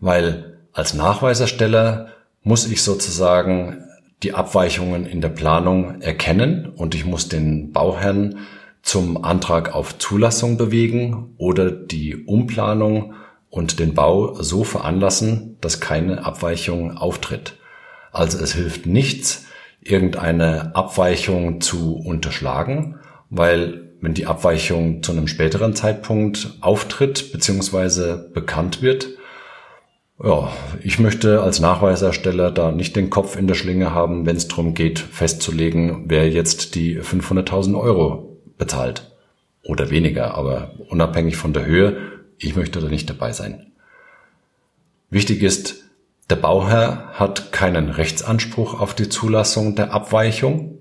weil 0.00 0.58
als 0.72 0.94
Nachweisersteller 0.94 2.08
muss 2.42 2.66
ich 2.66 2.82
sozusagen 2.82 3.84
die 4.22 4.34
Abweichungen 4.34 5.06
in 5.06 5.20
der 5.20 5.28
Planung 5.28 6.00
erkennen 6.00 6.72
und 6.74 6.94
ich 6.94 7.04
muss 7.04 7.28
den 7.28 7.72
Bauherrn 7.72 8.38
zum 8.84 9.24
Antrag 9.24 9.74
auf 9.74 9.98
Zulassung 9.98 10.58
bewegen 10.58 11.34
oder 11.38 11.70
die 11.70 12.16
Umplanung 12.26 13.14
und 13.48 13.80
den 13.80 13.94
Bau 13.94 14.34
so 14.42 14.62
veranlassen, 14.62 15.56
dass 15.62 15.80
keine 15.80 16.24
Abweichung 16.24 16.96
auftritt. 16.96 17.54
Also 18.12 18.38
es 18.38 18.52
hilft 18.52 18.84
nichts, 18.84 19.46
irgendeine 19.80 20.76
Abweichung 20.76 21.62
zu 21.62 21.96
unterschlagen, 21.96 22.96
weil 23.30 23.92
wenn 24.02 24.12
die 24.12 24.26
Abweichung 24.26 25.02
zu 25.02 25.12
einem 25.12 25.28
späteren 25.28 25.74
Zeitpunkt 25.74 26.58
auftritt 26.60 27.32
bzw. 27.32 28.18
bekannt 28.34 28.82
wird, 28.82 29.08
ja, 30.22 30.52
ich 30.82 30.98
möchte 30.98 31.42
als 31.42 31.58
Nachweisersteller 31.58 32.50
da 32.50 32.70
nicht 32.70 32.94
den 32.96 33.08
Kopf 33.08 33.34
in 33.36 33.46
der 33.46 33.54
Schlinge 33.54 33.92
haben, 33.92 34.26
wenn 34.26 34.36
es 34.36 34.46
darum 34.46 34.74
geht, 34.74 34.98
festzulegen, 34.98 36.04
wer 36.06 36.28
jetzt 36.28 36.74
die 36.74 37.00
500.000 37.00 37.80
Euro 37.80 38.33
bezahlt. 38.58 39.10
Oder 39.62 39.90
weniger, 39.90 40.34
aber 40.34 40.74
unabhängig 40.88 41.36
von 41.36 41.52
der 41.52 41.64
Höhe, 41.64 41.96
ich 42.38 42.56
möchte 42.56 42.80
da 42.80 42.88
nicht 42.88 43.08
dabei 43.08 43.32
sein. 43.32 43.72
Wichtig 45.10 45.42
ist, 45.42 45.84
der 46.30 46.36
Bauherr 46.36 47.12
hat 47.14 47.52
keinen 47.52 47.90
Rechtsanspruch 47.90 48.80
auf 48.80 48.94
die 48.94 49.08
Zulassung 49.08 49.74
der 49.74 49.92
Abweichung 49.92 50.78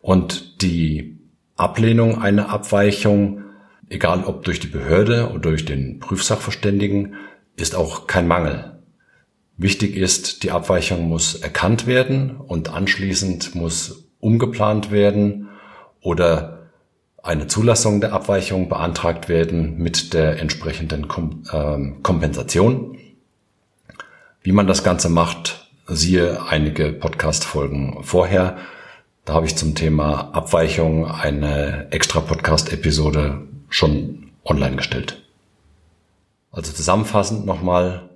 und 0.00 0.62
die 0.62 1.18
Ablehnung 1.56 2.20
einer 2.20 2.48
Abweichung, 2.48 3.42
egal 3.88 4.24
ob 4.24 4.44
durch 4.44 4.60
die 4.60 4.66
Behörde 4.66 5.30
oder 5.30 5.40
durch 5.40 5.64
den 5.64 5.98
Prüfsachverständigen, 5.98 7.16
ist 7.56 7.74
auch 7.74 8.06
kein 8.06 8.28
Mangel. 8.28 8.78
Wichtig 9.56 9.96
ist, 9.96 10.42
die 10.42 10.52
Abweichung 10.52 11.08
muss 11.08 11.34
erkannt 11.34 11.86
werden 11.86 12.36
und 12.36 12.72
anschließend 12.72 13.54
muss 13.54 14.08
umgeplant 14.20 14.90
werden 14.90 15.48
oder 16.00 16.59
eine 17.22 17.46
Zulassung 17.46 18.00
der 18.00 18.12
Abweichung 18.12 18.68
beantragt 18.68 19.28
werden 19.28 19.78
mit 19.78 20.14
der 20.14 20.40
entsprechenden 20.40 21.06
ähm, 21.52 22.02
Kompensation. 22.02 22.98
Wie 24.42 24.52
man 24.52 24.66
das 24.66 24.82
Ganze 24.82 25.10
macht, 25.10 25.68
siehe 25.86 26.42
einige 26.48 26.92
Podcast-Folgen 26.92 28.02
vorher. 28.02 28.56
Da 29.24 29.34
habe 29.34 29.46
ich 29.46 29.56
zum 29.56 29.74
Thema 29.74 30.30
Abweichung 30.32 31.06
eine 31.06 31.88
extra 31.90 32.20
Podcast-Episode 32.20 33.42
schon 33.68 34.30
online 34.44 34.76
gestellt. 34.76 35.22
Also 36.52 36.72
zusammenfassend 36.72 37.44
nochmal, 37.44 38.08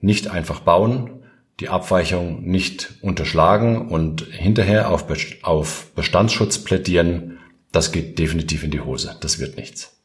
nicht 0.00 0.28
einfach 0.28 0.60
bauen, 0.60 1.22
die 1.60 1.68
Abweichung 1.68 2.42
nicht 2.42 2.94
unterschlagen 3.02 3.88
und 3.88 4.22
hinterher 4.22 4.90
auf 4.90 5.92
Bestandsschutz 5.94 6.58
plädieren, 6.58 7.31
das 7.72 7.90
geht 7.90 8.18
definitiv 8.18 8.62
in 8.62 8.70
die 8.70 8.80
Hose. 8.80 9.16
Das 9.20 9.38
wird 9.38 9.56
nichts. 9.56 9.98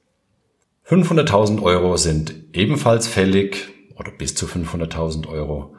500.000 0.87 1.61
Euro 1.61 1.97
sind 1.97 2.33
ebenfalls 2.53 3.07
fällig 3.07 3.67
oder 3.95 4.11
bis 4.11 4.35
zu 4.35 4.45
500.000 4.45 5.27
Euro, 5.27 5.75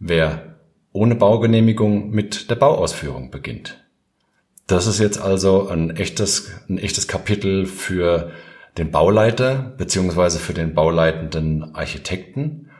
wer 0.00 0.56
ohne 0.92 1.14
Baugenehmigung 1.14 2.10
mit 2.10 2.50
der 2.50 2.56
Bauausführung 2.56 3.30
beginnt. 3.30 3.84
Das 4.66 4.86
ist 4.86 4.98
jetzt 4.98 5.20
also 5.20 5.68
ein 5.68 5.96
echtes, 5.96 6.50
ein 6.68 6.78
echtes 6.78 7.06
Kapitel 7.06 7.66
für 7.66 8.32
den 8.76 8.90
Bauleiter 8.90 9.74
beziehungsweise 9.78 10.38
für 10.38 10.54
den 10.54 10.74
bauleitenden 10.74 11.74
Architekten, 11.74 12.70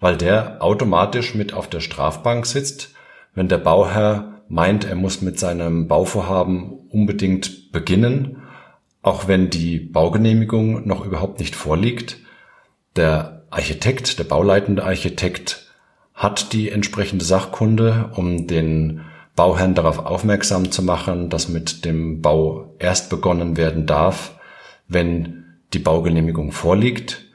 weil 0.00 0.16
der 0.16 0.62
automatisch 0.62 1.34
mit 1.34 1.54
auf 1.54 1.68
der 1.68 1.80
Strafbank 1.80 2.46
sitzt, 2.46 2.94
wenn 3.34 3.48
der 3.48 3.58
Bauherr 3.58 4.42
meint, 4.48 4.84
er 4.84 4.94
muss 4.94 5.22
mit 5.22 5.38
seinem 5.38 5.88
Bauvorhaben 5.88 6.77
unbedingt 6.90 7.72
beginnen, 7.72 8.42
auch 9.02 9.28
wenn 9.28 9.50
die 9.50 9.78
Baugenehmigung 9.78 10.86
noch 10.86 11.04
überhaupt 11.04 11.40
nicht 11.40 11.56
vorliegt. 11.56 12.18
Der 12.96 13.46
Architekt, 13.50 14.18
der 14.18 14.24
bauleitende 14.24 14.84
Architekt 14.84 15.72
hat 16.14 16.52
die 16.52 16.70
entsprechende 16.70 17.24
Sachkunde, 17.24 18.10
um 18.14 18.46
den 18.46 19.02
Bauherrn 19.36 19.74
darauf 19.74 20.00
aufmerksam 20.00 20.72
zu 20.72 20.82
machen, 20.82 21.30
dass 21.30 21.48
mit 21.48 21.84
dem 21.84 22.20
Bau 22.20 22.74
erst 22.80 23.08
begonnen 23.08 23.56
werden 23.56 23.86
darf, 23.86 24.36
wenn 24.88 25.44
die 25.72 25.78
Baugenehmigung 25.78 26.50
vorliegt 26.50 27.26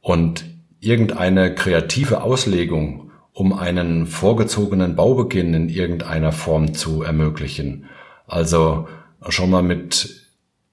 und 0.00 0.44
irgendeine 0.80 1.54
kreative 1.54 2.22
Auslegung, 2.22 3.12
um 3.32 3.52
einen 3.52 4.06
vorgezogenen 4.06 4.96
Baubeginn 4.96 5.54
in 5.54 5.68
irgendeiner 5.68 6.32
Form 6.32 6.74
zu 6.74 7.02
ermöglichen. 7.02 7.86
Also 8.26 8.88
schon 9.28 9.50
mal 9.50 9.62
mit 9.62 10.28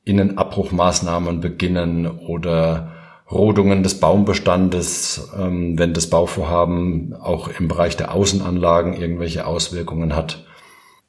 Innenabbruchmaßnahmen 0.06 1.42
beginnen 1.42 2.08
oder 2.08 2.92
Rodungen 3.30 3.84
des 3.84 4.00
Baumbestandes, 4.00 5.32
ähm, 5.38 5.78
wenn 5.78 5.94
das 5.94 6.10
Bauvorhaben 6.10 7.14
auch 7.14 7.48
im 7.48 7.68
Bereich 7.68 7.96
der 7.96 8.14
Außenanlagen 8.14 8.94
irgendwelche 8.94 9.46
Auswirkungen 9.46 10.16
hat. 10.16 10.46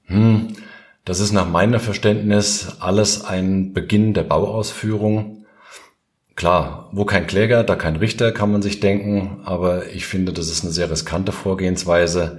Hm, 0.04 0.48
das 1.04 1.20
ist 1.20 1.32
nach 1.32 1.48
meinem 1.48 1.80
Verständnis 1.80 2.76
alles 2.80 3.24
ein 3.24 3.72
Beginn 3.72 4.12
der 4.12 4.24
Bauausführung 4.24 5.40
Klar, 6.40 6.88
wo 6.92 7.04
kein 7.04 7.26
Kläger, 7.26 7.64
da 7.64 7.76
kein 7.76 7.96
Richter, 7.96 8.32
kann 8.32 8.50
man 8.50 8.62
sich 8.62 8.80
denken, 8.80 9.42
aber 9.44 9.88
ich 9.88 10.06
finde, 10.06 10.32
das 10.32 10.48
ist 10.48 10.64
eine 10.64 10.72
sehr 10.72 10.90
riskante 10.90 11.32
Vorgehensweise, 11.32 12.38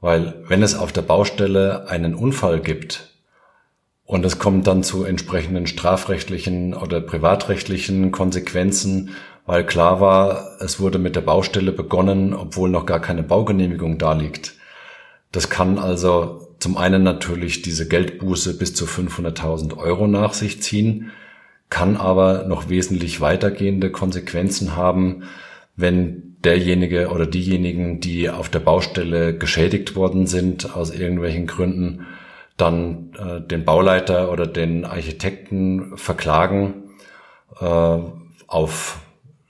weil 0.00 0.42
wenn 0.48 0.62
es 0.62 0.74
auf 0.74 0.92
der 0.92 1.02
Baustelle 1.02 1.88
einen 1.88 2.14
Unfall 2.14 2.58
gibt 2.60 3.07
Und 4.08 4.24
es 4.24 4.38
kommt 4.38 4.66
dann 4.66 4.82
zu 4.82 5.04
entsprechenden 5.04 5.66
strafrechtlichen 5.66 6.72
oder 6.72 7.02
privatrechtlichen 7.02 8.10
Konsequenzen, 8.10 9.10
weil 9.44 9.66
klar 9.66 10.00
war, 10.00 10.56
es 10.60 10.80
wurde 10.80 10.98
mit 10.98 11.14
der 11.14 11.20
Baustelle 11.20 11.72
begonnen, 11.72 12.32
obwohl 12.32 12.70
noch 12.70 12.86
gar 12.86 13.00
keine 13.00 13.22
Baugenehmigung 13.22 13.98
da 13.98 14.14
liegt. 14.14 14.54
Das 15.30 15.50
kann 15.50 15.78
also 15.78 16.54
zum 16.58 16.78
einen 16.78 17.02
natürlich 17.02 17.60
diese 17.60 17.86
Geldbuße 17.86 18.56
bis 18.56 18.72
zu 18.72 18.86
500.000 18.86 19.76
Euro 19.76 20.06
nach 20.06 20.32
sich 20.32 20.62
ziehen, 20.62 21.10
kann 21.68 21.98
aber 21.98 22.44
noch 22.44 22.70
wesentlich 22.70 23.20
weitergehende 23.20 23.90
Konsequenzen 23.90 24.74
haben, 24.74 25.24
wenn 25.76 26.38
derjenige 26.42 27.10
oder 27.10 27.26
diejenigen, 27.26 28.00
die 28.00 28.30
auf 28.30 28.48
der 28.48 28.60
Baustelle 28.60 29.36
geschädigt 29.36 29.96
worden 29.96 30.26
sind 30.26 30.74
aus 30.74 30.94
irgendwelchen 30.94 31.46
Gründen, 31.46 32.06
dann 32.58 33.14
äh, 33.14 33.40
den 33.40 33.64
Bauleiter 33.64 34.30
oder 34.30 34.46
den 34.46 34.84
Architekten 34.84 35.96
verklagen 35.96 36.90
äh, 37.60 37.98
auf 38.46 39.00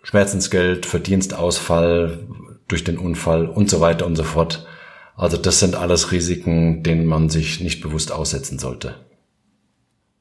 Schmerzensgeld, 0.03 0.87
Verdienstausfall 0.87 2.21
durch 2.69 2.85
den 2.85 2.99
Unfall 2.99 3.47
und 3.47 3.69
so 3.69 3.81
weiter 3.81 4.07
und 4.07 4.15
so 4.15 4.25
fort. 4.25 4.67
Also 5.17 5.37
das 5.37 5.59
sind 5.59 5.75
alles 5.75 6.13
Risiken, 6.13 6.83
denen 6.85 7.07
man 7.07 7.29
sich 7.29 7.61
nicht 7.61 7.81
bewusst 7.81 8.13
aussetzen 8.13 8.59
sollte. 8.59 8.95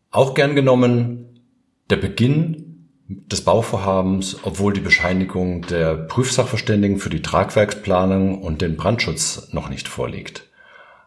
Auch 0.09 0.33
gern 0.33 0.55
genommen 0.55 1.41
der 1.89 1.97
Beginn 1.97 2.89
des 3.07 3.41
Bauvorhabens, 3.41 4.37
obwohl 4.43 4.73
die 4.73 4.81
Bescheinigung 4.81 5.61
der 5.63 5.95
Prüfsachverständigen 5.95 6.99
für 6.99 7.09
die 7.09 7.21
Tragwerksplanung 7.21 8.41
und 8.41 8.61
den 8.61 8.75
Brandschutz 8.75 9.49
noch 9.51 9.69
nicht 9.69 9.87
vorliegt. 9.87 10.46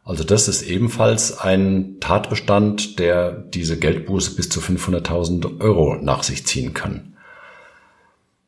Also 0.05 0.25
das 0.25 0.49
ist 0.49 0.63
ebenfalls 0.63 1.39
ein 1.39 1.97
Tatbestand, 2.01 2.99
der 2.99 3.33
diese 3.33 3.79
Geldbuße 3.79 4.35
bis 4.35 4.49
zu 4.49 4.61
500.000 4.61 5.61
Euro 5.61 5.97
nach 6.01 6.23
sich 6.23 6.47
ziehen 6.47 6.75
kann. 6.75 7.17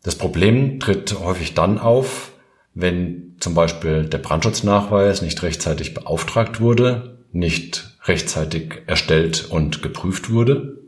Das 0.03 0.17
Problem 0.17 0.81
tritt 0.81 1.19
häufig 1.21 1.55
dann 1.55 1.79
auf, 1.79 2.33
wenn 2.75 3.37
zum 3.38 3.55
Beispiel 3.55 4.07
der 4.07 4.19
Brandschutznachweis 4.19 5.23
nicht 5.23 5.43
rechtzeitig 5.43 5.95
beauftragt 5.95 6.61
wurde, 6.61 7.19
nicht 7.33 7.97
rechtzeitig 8.05 8.83
erstellt 8.87 9.47
und 9.51 9.83
geprüft 9.83 10.31
wurde. 10.31 10.79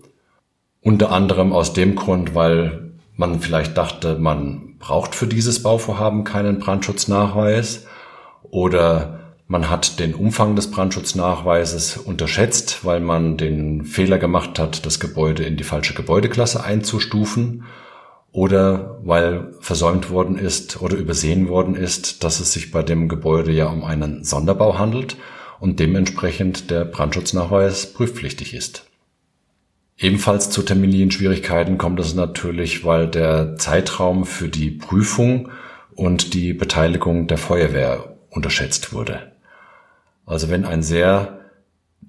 Unter 0.81 1.12
anderem 1.12 1.53
aus 1.53 1.72
dem 1.72 1.94
Grund, 1.94 2.35
weil 2.35 2.92
man 3.16 3.40
vielleicht 3.40 3.77
dachte, 3.77 4.18
man 4.18 4.77
braucht 4.79 5.14
für 5.14 5.27
dieses 5.27 5.62
Bauvorhaben 5.62 6.24
keinen 6.24 6.59
Brandschutznachweis 6.59 7.87
oder 8.42 9.23
man 9.46 9.68
hat 9.68 10.00
den 10.00 10.14
Umfang 10.14 10.57
des 10.57 10.70
Brandschutznachweises 10.70 11.98
unterschätzt, 11.98 12.85
weil 12.85 13.00
man 13.00 13.37
den 13.37 13.85
Fehler 13.85 14.18
gemacht 14.18 14.59
hat, 14.59 14.87
das 14.87 15.00
Gebäude 15.00 15.44
in 15.44 15.57
die 15.57 15.64
falsche 15.64 15.94
Gebäudeklasse 15.94 16.64
einzustufen 16.64 17.64
oder 18.33 18.98
weil 19.04 19.54
versäumt 19.61 20.11
worden 20.11 20.38
ist 20.38 20.80
oder 20.80 20.96
übersehen 20.96 21.48
worden 21.48 21.76
ist, 21.76 22.24
dass 22.24 22.40
es 22.40 22.52
sich 22.52 22.70
bei 22.70 22.83
dem 22.83 23.09
Gebäude 23.09 23.52
ja 23.52 23.66
um 23.66 23.85
einen 23.85 24.24
Sonderbau 24.24 24.78
handelt 24.78 25.16
und 25.61 25.78
dementsprechend 25.78 26.70
der 26.70 26.85
Brandschutznachweis 26.85 27.92
prüfpflichtig 27.92 28.54
ist. 28.54 28.87
Ebenfalls 29.96 30.50
zu 30.50 30.62
Terminschwierigkeiten 30.62 31.78
kommt 31.78 32.00
es 32.00 32.14
natürlich, 32.14 32.85
weil 32.85 33.09
der 33.09 33.57
Zeitraum 33.57 34.24
für 34.24 34.48
die 34.48 34.70
Prüfung 34.70 35.50
und 35.94 36.35
die 36.35 36.54
Beteiligung 36.54 37.28
der 37.28 37.38
Feuerwehr 37.38 38.16
unterschätzt 38.30 38.92
wurde. 38.92 39.33
Also 40.26 40.50
wenn 40.50 40.64
ein 40.64 40.82
sehr 40.82 41.40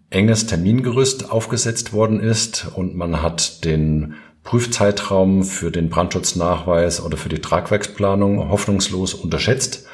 enges 0.09 0.47
Termingerüst 0.47 1.31
aufgesetzt 1.31 1.93
worden 1.93 2.19
ist 2.19 2.67
und 2.75 2.95
man 2.95 3.21
hat 3.21 3.65
den 3.65 4.15
Prüfzeitraum 4.43 5.43
für 5.43 5.71
den 5.71 5.89
Brandschutznachweis 5.89 7.03
oder 7.03 7.17
für 7.17 7.29
die 7.29 7.41
Tragwerksplanung 7.41 8.49
hoffnungslos 8.49 9.13
unterschätzt, 9.13 9.87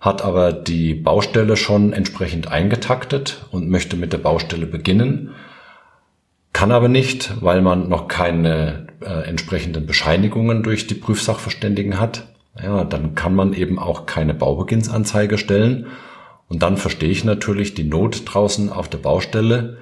hat 0.00 0.22
aber 0.22 0.52
die 0.52 0.94
Baustelle 0.94 1.56
schon 1.56 1.92
entsprechend 1.92 2.48
eingetaktet 2.48 3.46
und 3.52 3.70
möchte 3.70 3.96
mit 3.96 4.12
der 4.12 4.18
Baustelle 4.18 4.66
beginnen, 4.66 5.30
kann 6.52 6.72
aber 6.72 6.88
nicht, 6.88 7.32
weil 7.40 7.62
man 7.62 7.88
noch 7.88 8.08
keine 8.08 8.88
äh, 9.00 9.28
entsprechenden 9.28 9.86
Bescheinigungen 9.86 10.62
durch 10.62 10.86
die 10.86 10.94
Prüfsachverständigen 10.94 11.98
hat. 11.98 12.28
Ja, 12.62 12.84
dann 12.84 13.14
kann 13.14 13.34
man 13.34 13.54
eben 13.54 13.78
auch 13.78 14.06
keine 14.06 14.34
Baubeginnsanzeige 14.34 15.38
stellen 15.38 15.86
und 16.48 16.62
dann 16.62 16.76
verstehe 16.76 17.10
ich 17.10 17.24
natürlich 17.24 17.74
die 17.74 17.84
Not 17.84 18.22
draußen 18.26 18.70
auf 18.70 18.88
der 18.88 18.98
Baustelle. 18.98 19.78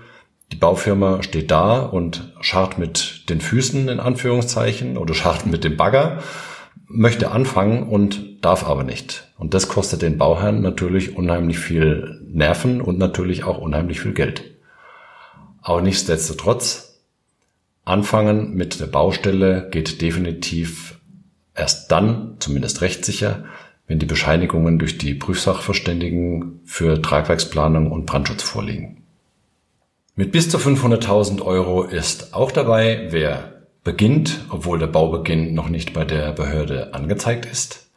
Die 0.53 0.57
Baufirma 0.57 1.23
steht 1.23 1.51
da 1.51 1.81
und 1.81 2.33
scharrt 2.41 2.79
mit 2.79 3.29
den 3.29 3.41
Füßen 3.41 3.89
in 3.89 4.01
Anführungszeichen 4.01 4.97
oder 4.97 5.15
scharrt 5.15 5.47
mit 5.47 5.65
dem 5.65 5.77
Bagger, 5.77 6.23
möchte 6.87 7.31
anfangen 7.31 7.85
und 7.85 8.45
darf 8.45 8.65
aber 8.67 8.85
nicht. 8.85 9.29
Und 9.39 9.55
das 9.55 9.69
kostet 9.69 10.03
den 10.03 10.19
Bauherrn 10.19 10.61
natürlich 10.61 11.17
unheimlich 11.17 11.59
viel 11.59 12.21
Nerven 12.27 12.81
und 12.81 12.99
natürlich 12.99 13.45
auch 13.45 13.59
unheimlich 13.59 14.01
viel 14.01 14.13
Geld. 14.13 14.53
Aber 15.63 15.81
nichtsdestotrotz, 15.81 17.01
anfangen 17.85 18.55
mit 18.55 18.81
der 18.81 18.87
Baustelle 18.87 19.69
geht 19.71 20.01
definitiv 20.01 21.01
erst 21.55 21.91
dann, 21.91 22.37
zumindest 22.39 22.81
rechtssicher, 22.81 23.45
wenn 23.87 23.99
die 23.99 24.07
Bescheinigungen 24.07 24.79
durch 24.79 24.99
die 24.99 25.15
Prüfsachverständigen 25.15 26.61
für 26.65 27.01
Tragwerksplanung 27.01 27.91
und 27.91 28.07
Brandschutz 28.07 28.43
vorliegen. 28.43 29.03
Mit 30.15 30.33
bis 30.33 30.49
zu 30.49 30.59
500.000 30.59 31.43
Euro 31.43 31.85
ist 31.85 32.35
auch 32.35 32.53
dabei, 32.53 33.09
wer 33.11 33.63
beginnt, 33.83 34.45
obwohl 34.51 34.79
der 34.79 34.87
Baubeginn 34.87 35.55
noch 35.55 35.69
nicht 35.69 35.93
bei 35.93 36.05
der 36.05 36.33
Behörde 36.33 36.95
angezeigt 36.95 37.47
ist, 37.47 37.91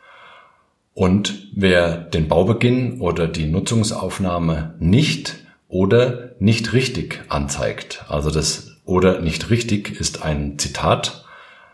und 0.95 1.49
wer 1.53 1.97
den 1.97 2.29
Baubeginn 2.29 3.01
oder 3.01 3.27
die 3.27 3.47
Nutzungsaufnahme 3.47 4.75
nicht 4.79 5.45
oder 5.67 6.31
nicht 6.39 6.71
richtig 6.71 7.21
anzeigt. 7.27 8.05
Also 8.07 8.31
das 8.31 8.77
oder 8.85 9.19
nicht 9.19 9.49
richtig 9.49 9.99
ist 9.99 10.23
ein 10.23 10.57
Zitat, 10.57 11.25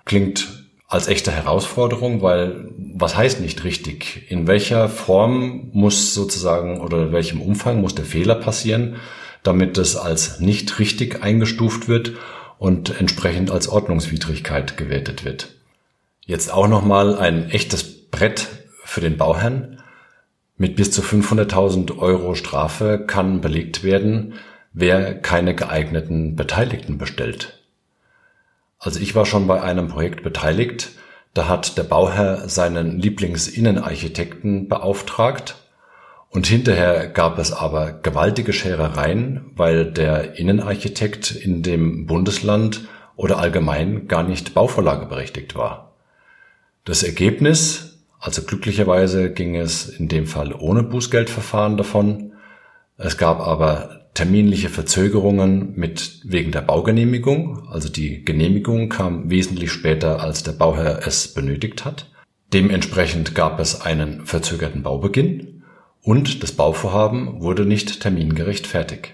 klingt 0.06 0.61
als 0.92 1.08
echte 1.08 1.32
Herausforderung, 1.32 2.22
weil 2.22 2.66
was 2.78 3.16
heißt 3.16 3.40
nicht 3.40 3.64
richtig? 3.64 4.30
In 4.30 4.46
welcher 4.46 4.90
Form 4.90 5.70
muss 5.72 6.14
sozusagen 6.14 6.82
oder 6.82 7.04
in 7.04 7.12
welchem 7.14 7.42
Umfang 7.42 7.80
muss 7.80 7.96
der 7.96 8.04
Fehler 8.04 8.36
passieren, 8.36 8.98
damit 9.42 9.78
es 9.78 9.96
als 9.96 10.42
nicht 10.42 10.80
richtig 10.80 11.24
eingestuft 11.24 11.88
wird 11.88 12.12
und 12.60 13.00
entsprechend 13.00 13.52
als 13.52 13.70
Ordnungswidrigkeit 13.70 14.76
gewertet 14.76 15.24
wird? 15.24 15.56
Jetzt 16.26 16.52
auch 16.52 16.68
nochmal 16.68 17.18
ein 17.18 17.50
echtes 17.50 18.10
Brett 18.10 18.50
für 18.84 19.00
den 19.00 19.16
Bauherrn. 19.16 19.82
Mit 20.58 20.76
bis 20.76 20.92
zu 20.92 21.02
500.000 21.02 22.00
Euro 22.00 22.36
Strafe 22.36 23.00
kann 23.08 23.40
belegt 23.40 23.86
werden, 23.86 24.34
wer 24.74 25.16
keine 25.16 25.56
geeigneten 25.56 26.36
Beteiligten 26.36 26.98
bestellt. 26.98 27.61
Also 28.82 29.00
ich 29.00 29.14
war 29.14 29.28
schon 29.28 29.46
bei 29.46 29.62
einem 29.62 29.90
Projekt 29.90 30.24
beteiligt, 30.24 30.90
da 31.36 31.48
hat 31.48 31.78
der 31.78 31.84
Bauherr 31.84 32.50
seinen 32.50 33.00
Lieblingsinnenarchitekten 33.00 34.68
beauftragt 34.68 35.56
und 36.30 36.48
hinterher 36.48 37.08
gab 37.08 37.38
es 37.38 37.54
aber 37.54 37.92
gewaltige 37.92 38.54
Scherereien, 38.54 39.52
weil 39.56 39.86
der 39.92 40.40
Innenarchitekt 40.40 41.30
in 41.30 41.62
dem 41.62 42.08
Bundesland 42.08 42.88
oder 43.16 43.38
allgemein 43.38 44.08
gar 44.08 44.24
nicht 44.24 44.56
Bauvorlageberechtigt 44.56 45.54
war. 45.56 45.94
Das 46.84 47.04
Ergebnis, 47.04 48.00
also 48.20 48.42
glücklicherweise 48.42 49.32
ging 49.32 49.56
es 49.58 49.90
in 49.90 50.08
dem 50.08 50.26
Fall 50.26 50.54
ohne 50.54 50.82
Bußgeldverfahren 50.82 51.78
davon. 51.78 52.34
Es 52.98 53.20
gab 53.20 53.42
aber 53.42 54.01
terminliche 54.14 54.70
Verzögerungen 54.70 55.74
mit 55.76 56.20
wegen 56.24 56.52
der 56.52 56.62
Baugenehmigung. 56.62 57.68
Also 57.70 57.90
die 57.90 58.26
Genehmigung 58.26 58.90
kam 58.90 59.30
wesentlich 59.30 59.72
später, 59.72 60.22
als 60.22 60.44
der 60.44 60.52
Bauherr 60.54 61.06
es 61.06 61.34
benötigt 61.34 61.86
hat. 61.86 62.12
Dementsprechend 62.54 63.34
gab 63.36 63.60
es 63.60 63.82
einen 63.82 64.26
verzögerten 64.26 64.84
Baubeginn 64.84 65.64
und 66.02 66.44
das 66.44 66.52
Bauvorhaben 66.52 67.42
wurde 67.42 67.66
nicht 67.66 68.02
termingerecht 68.02 68.68
fertig. 68.68 69.14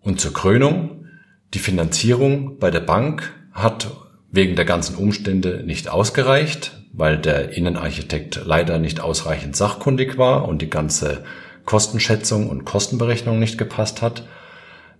Und 0.00 0.20
zur 0.20 0.32
Krönung, 0.32 1.06
die 1.54 1.58
Finanzierung 1.58 2.58
bei 2.58 2.70
der 2.70 2.80
Bank 2.80 3.34
hat 3.52 3.90
wegen 4.30 4.54
der 4.54 4.64
ganzen 4.64 4.94
Umstände 4.94 5.64
nicht 5.64 5.88
ausgereicht, 5.88 6.80
weil 6.92 7.18
der 7.18 7.56
Innenarchitekt 7.56 8.40
leider 8.44 8.78
nicht 8.78 9.00
ausreichend 9.00 9.56
sachkundig 9.56 10.18
war 10.18 10.46
und 10.46 10.62
die 10.62 10.70
ganze 10.70 11.24
Kostenschätzung 11.70 12.50
und 12.50 12.64
Kostenberechnung 12.64 13.38
nicht 13.38 13.56
gepasst 13.56 14.02
hat. 14.02 14.26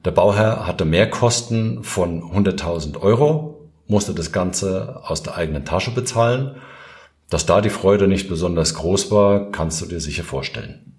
Der 0.04 0.12
Bauherr 0.12 0.68
hatte 0.68 0.84
Mehrkosten 0.84 1.82
von 1.82 2.22
100.000 2.22 3.00
Euro, 3.00 3.68
musste 3.88 4.14
das 4.14 4.30
Ganze 4.30 5.00
aus 5.02 5.24
der 5.24 5.34
eigenen 5.34 5.64
Tasche 5.64 5.90
bezahlen. 5.90 6.54
Dass 7.28 7.44
da 7.44 7.60
die 7.60 7.70
Freude 7.70 8.06
nicht 8.06 8.28
besonders 8.28 8.74
groß 8.74 9.10
war, 9.10 9.50
kannst 9.50 9.82
du 9.82 9.86
dir 9.86 9.98
sicher 9.98 10.22
vorstellen. 10.22 10.94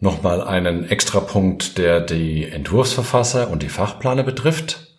Nochmal 0.00 0.40
einen 0.40 0.88
Extrapunkt, 0.88 1.76
der 1.76 2.00
die 2.00 2.46
Entwurfsverfasser 2.46 3.50
und 3.50 3.62
die 3.62 3.68
Fachplaner 3.68 4.22
betrifft. 4.22 4.96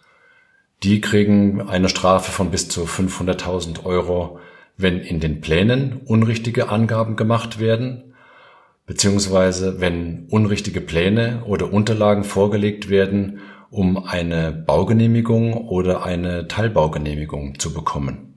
Die 0.83 1.01
kriegen 1.01 1.67
eine 1.67 1.89
Strafe 1.89 2.31
von 2.31 2.51
bis 2.51 2.69
zu 2.69 2.83
500.000 2.83 3.83
Euro, 3.83 4.37
wenn 4.77 4.99
in 4.99 5.19
den 5.19 5.41
Plänen 5.41 6.01
unrichtige 6.05 6.69
Angaben 6.69 7.15
gemacht 7.15 7.57
werden, 7.59 8.12
beziehungsweise 8.85 9.79
wenn 9.79 10.27
unrichtige 10.29 10.81
Pläne 10.81 11.43
oder 11.45 11.71
Unterlagen 11.71 12.23
vorgelegt 12.23 12.89
werden, 12.89 13.39
um 13.69 13.97
eine 14.05 14.51
Baugenehmigung 14.51 15.53
oder 15.53 16.05
eine 16.05 16.47
Teilbaugenehmigung 16.47 17.57
zu 17.59 17.73
bekommen. 17.73 18.33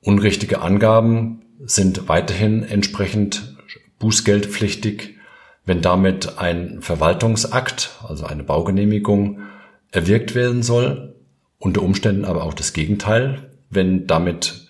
Unrichtige 0.00 0.62
Angaben 0.62 1.42
sind 1.64 2.08
weiterhin 2.08 2.64
entsprechend 2.64 3.56
bußgeldpflichtig, 3.98 5.16
wenn 5.64 5.80
damit 5.80 6.38
ein 6.38 6.80
Verwaltungsakt, 6.82 7.98
also 8.08 8.24
eine 8.24 8.42
Baugenehmigung, 8.42 9.40
erwirkt 9.92 10.34
werden 10.34 10.62
soll, 10.62 11.14
unter 11.58 11.82
Umständen 11.82 12.24
aber 12.24 12.42
auch 12.42 12.54
das 12.54 12.72
Gegenteil, 12.72 13.50
wenn 13.70 14.06
damit 14.06 14.61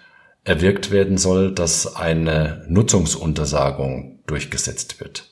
erwirkt 0.44 0.90
werden 0.90 1.18
soll, 1.18 1.52
dass 1.52 1.96
eine 1.96 2.64
Nutzungsuntersagung 2.68 4.20
durchgesetzt 4.26 5.00
wird. 5.00 5.30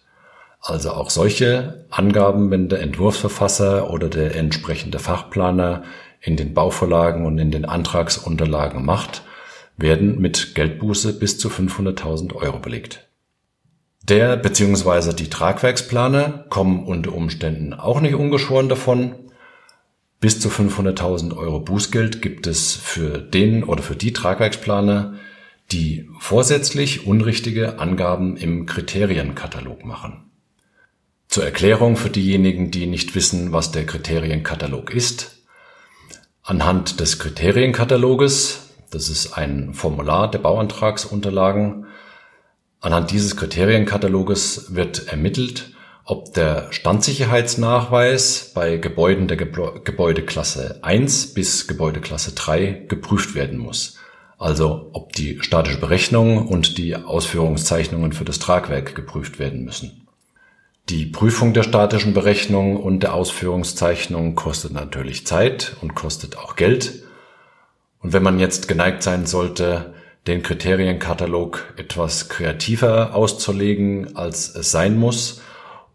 Also 0.61 0.91
auch 0.93 1.11
solche 1.11 1.87
Angaben, 1.91 2.51
wenn 2.51 2.69
der 2.69 2.81
Entwurfsverfasser 2.81 3.91
oder 3.91 4.09
der 4.09 4.37
entsprechende 4.37 4.99
Fachplaner 4.99 5.85
in 6.21 6.37
den 6.37 6.53
Bauvorlagen 6.53 7.27
und 7.27 7.39
in 7.39 7.51
den 7.51 7.65
Antragsunterlagen 7.65 8.85
macht, 8.85 9.23
werden 9.79 10.21
mit 10.21 10.55
Geldbuße 10.55 11.19
bis 11.19 11.39
zu 11.39 11.49
500.000 11.49 12.35
Euro 12.35 12.59
belegt. 12.59 13.07
Der 14.03 14.37
bzw. 14.37 15.13
die 15.15 15.31
Tragwerksplaner 15.31 16.45
kommen 16.51 16.85
unter 16.85 17.15
Umständen 17.15 17.73
auch 17.73 18.01
nicht 18.01 18.15
ungeschoren 18.15 18.69
davon. 18.69 19.15
Bis 20.21 20.39
zu 20.39 20.51
500.000 20.51 21.35
Euro 21.35 21.61
Bußgeld 21.61 22.21
gibt 22.21 22.47
es 22.47 22.77
für 22.77 23.19
den 23.19 23.65
oder 23.65 23.83
für 23.83 23.97
die 23.97 24.13
Tragwerksplaner, 24.13 25.15
die 25.73 26.11
vorsätzlich 26.19 27.07
unrichtige 27.07 27.79
Angaben 27.79 28.37
im 28.37 28.67
Kriterienkatalog 28.67 29.83
machen. 29.87 30.31
Zur 31.29 31.45
Erklärung 31.45 31.97
für 31.97 32.11
diejenigen, 32.11 32.71
die 32.71 32.87
nicht 32.87 33.15
wissen, 33.15 33.53
was 33.53 33.73
der 33.73 33.87
Kriterienkatalog 33.87 34.93
ist. 34.93 35.39
Anhand 36.43 37.01
des 37.01 37.19
Kriterienkataloges, 37.19 38.69
das 38.91 39.09
ist 39.09 39.39
ein 39.39 39.73
Formular 39.73 40.31
der 40.31 40.41
Bauantragsunterlagen, 40.41 41.87
anhand 42.81 43.11
dieses 43.11 43.37
Kriterienkataloges 43.37 44.75
wird 44.75 45.09
ermittelt, 45.09 45.70
ob 46.11 46.35
der 46.35 46.73
Standsicherheitsnachweis 46.73 48.51
bei 48.53 48.79
Gebäuden 48.79 49.29
der 49.29 49.37
Gebäudeklasse 49.37 50.81
1 50.83 51.35
bis 51.35 51.69
Gebäudeklasse 51.69 52.33
3 52.33 52.87
geprüft 52.89 53.37
werden 53.37 53.59
muss. 53.59 53.97
Also 54.37 54.91
ob 54.93 55.13
die 55.13 55.39
statische 55.41 55.79
Berechnung 55.79 56.49
und 56.49 56.79
die 56.79 56.97
Ausführungszeichnungen 56.97 58.13
für 58.13 58.25
das 58.25 58.41
Tragwerk 58.41 58.97
geprüft 58.97 59.39
werden 59.39 59.65
müssen. 59.65 60.09
Die 60.89 61.07
Prüfung 61.07 61.55
der 61.55 61.63
statischen 61.63 62.13
Berechnung 62.13 62.77
und 62.77 63.05
der 63.05 63.15
Ausführungszeichnung 63.15 64.35
kostet 64.35 64.73
natürlich 64.73 65.29
Zeit 65.29 65.77
und 65.81 65.95
kostet 65.95 66.37
auch 66.37 66.57
Geld. 66.57 67.05
Und 68.01 68.13
wenn 68.13 68.25
man 68.25 68.41
jetzt 68.41 68.67
geneigt 68.67 69.05
sein 69.05 69.27
sollte, 69.27 69.95
den 70.27 70.43
Kriterienkatalog 70.43 71.73
etwas 71.77 72.29
kreativer 72.29 73.15
auszulegen, 73.15 74.17
als 74.17 74.53
es 74.57 74.73
sein 74.73 74.99
muss, 74.99 75.41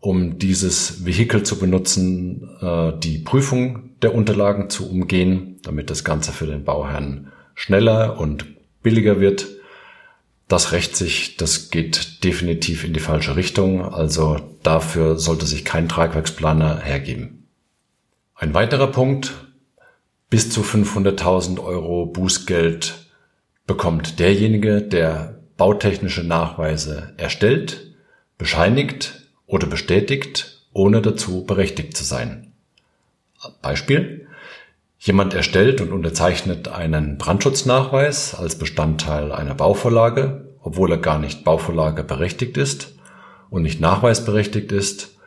um 0.05 0.37
dieses 0.37 1.03
Vehikel 1.03 1.41
zu 1.41 1.57
benutzen, 1.57 2.47
äh, 2.61 2.93
die 2.99 3.17
Prüfung 3.17 3.89
der 4.03 4.13
Unterlagen 4.13 4.69
zu 4.69 4.87
umgehen, 4.87 5.57
damit 5.63 5.89
das 5.89 6.03
Ganze 6.03 6.31
für 6.31 6.45
den 6.45 6.63
Bauherrn 6.63 7.31
schneller 7.55 8.19
und 8.19 8.45
billiger 8.83 9.19
wird. 9.19 9.47
Das 10.47 10.73
rächt 10.73 10.95
sich, 10.95 11.37
das 11.37 11.71
geht 11.71 12.23
definitiv 12.23 12.83
in 12.83 12.93
die 12.93 12.99
falsche 12.99 13.35
Richtung, 13.35 13.81
also 13.83 14.39
dafür 14.61 15.17
sollte 15.17 15.47
sich 15.47 15.65
kein 15.65 15.89
Tragwerksplaner 15.89 16.81
hergeben. 16.81 17.47
Ein 18.35 18.53
weiterer 18.53 18.87
Punkt, 18.87 19.33
bis 20.29 20.51
zu 20.51 20.61
500.000 20.61 21.59
Euro 21.59 22.05
Bußgeld 22.05 23.07
bekommt 23.65 24.19
derjenige, 24.19 24.83
der 24.83 25.39
bautechnische 25.57 26.23
Nachweise 26.23 27.13
erstellt, 27.17 27.95
bescheinigt 28.37 29.24
oder 29.47 29.67
bestätigt, 29.67 30.61
ohne 30.73 31.01
dazu 31.01 31.45
berechtigt 31.45 31.95
zu 31.95 32.03
sein. 32.03 32.53
Beispiel. 33.61 34.27
Jemand 34.97 35.33
erstellt 35.33 35.81
und 35.81 35.91
unterzeichnet 35.91 36.67
einen 36.67 37.17
Brandschutznachweis 37.17 38.33
als 38.33 38.57
Bestandteil 38.57 39.31
einer 39.31 39.53
Bauvorlage, 39.53 40.55
obwohl 40.61 40.91
er 40.91 40.97
gar 40.97 41.19
nicht 41.19 41.43
Bauvorlage 41.43 42.03
berechtigt 42.03 42.57
ist 42.57 42.95
und 43.51 43.61
nicht 43.61 43.79
nachweisberechtigt 43.79 44.71
ist. 44.71 45.17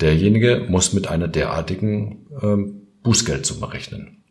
Derjenige 0.00 0.66
muss 0.68 0.92
mit 0.92 1.08
einer 1.08 1.28
derartigen 1.28 2.26
äh, 2.42 2.72
Bußgeldsumme 3.02 3.72
rechnen. 3.72 4.22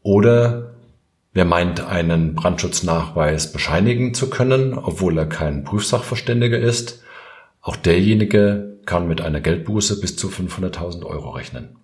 Oder 0.00 0.74
wer 1.34 1.44
meint, 1.44 1.86
einen 1.86 2.34
Brandschutznachweis 2.34 3.52
bescheinigen 3.52 4.14
zu 4.14 4.30
können, 4.30 4.78
obwohl 4.78 5.18
er 5.18 5.26
kein 5.26 5.64
Prüfsachverständiger 5.64 6.58
ist, 6.58 7.01
auch 7.62 7.76
derjenige 7.76 8.78
kann 8.84 9.08
mit 9.08 9.20
einer 9.20 9.40
Geldbuße 9.40 10.00
bis 10.00 10.16
zu 10.16 10.28
500.000 10.28 11.04
Euro 11.06 11.30
rechnen. 11.30 11.76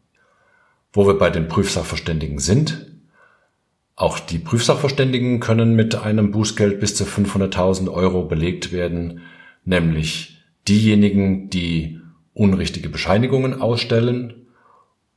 Wo 0.93 1.07
wir 1.07 1.17
bei 1.17 1.31
den 1.31 1.49
Prüfsachverständigen 1.49 2.41
sind, 2.41 2.87
auch 3.95 4.19
die 4.19 4.39
Prüfsachverständigen 4.39 5.41
können 5.41 5.75
mit 5.75 5.95
einem 5.95 6.31
Bußgeld 6.33 6.81
bis 6.81 6.95
zu 6.95 7.05
500.000 7.05 7.91
Euro 7.93 8.25
belegt 8.25 8.73
werden, 8.73 9.23
nämlich 9.65 10.43
diejenigen, 10.67 11.51
die 11.51 12.01
unrichtige 12.35 12.89
Bescheinigungen 12.89 13.61
ausstellen 13.61 14.47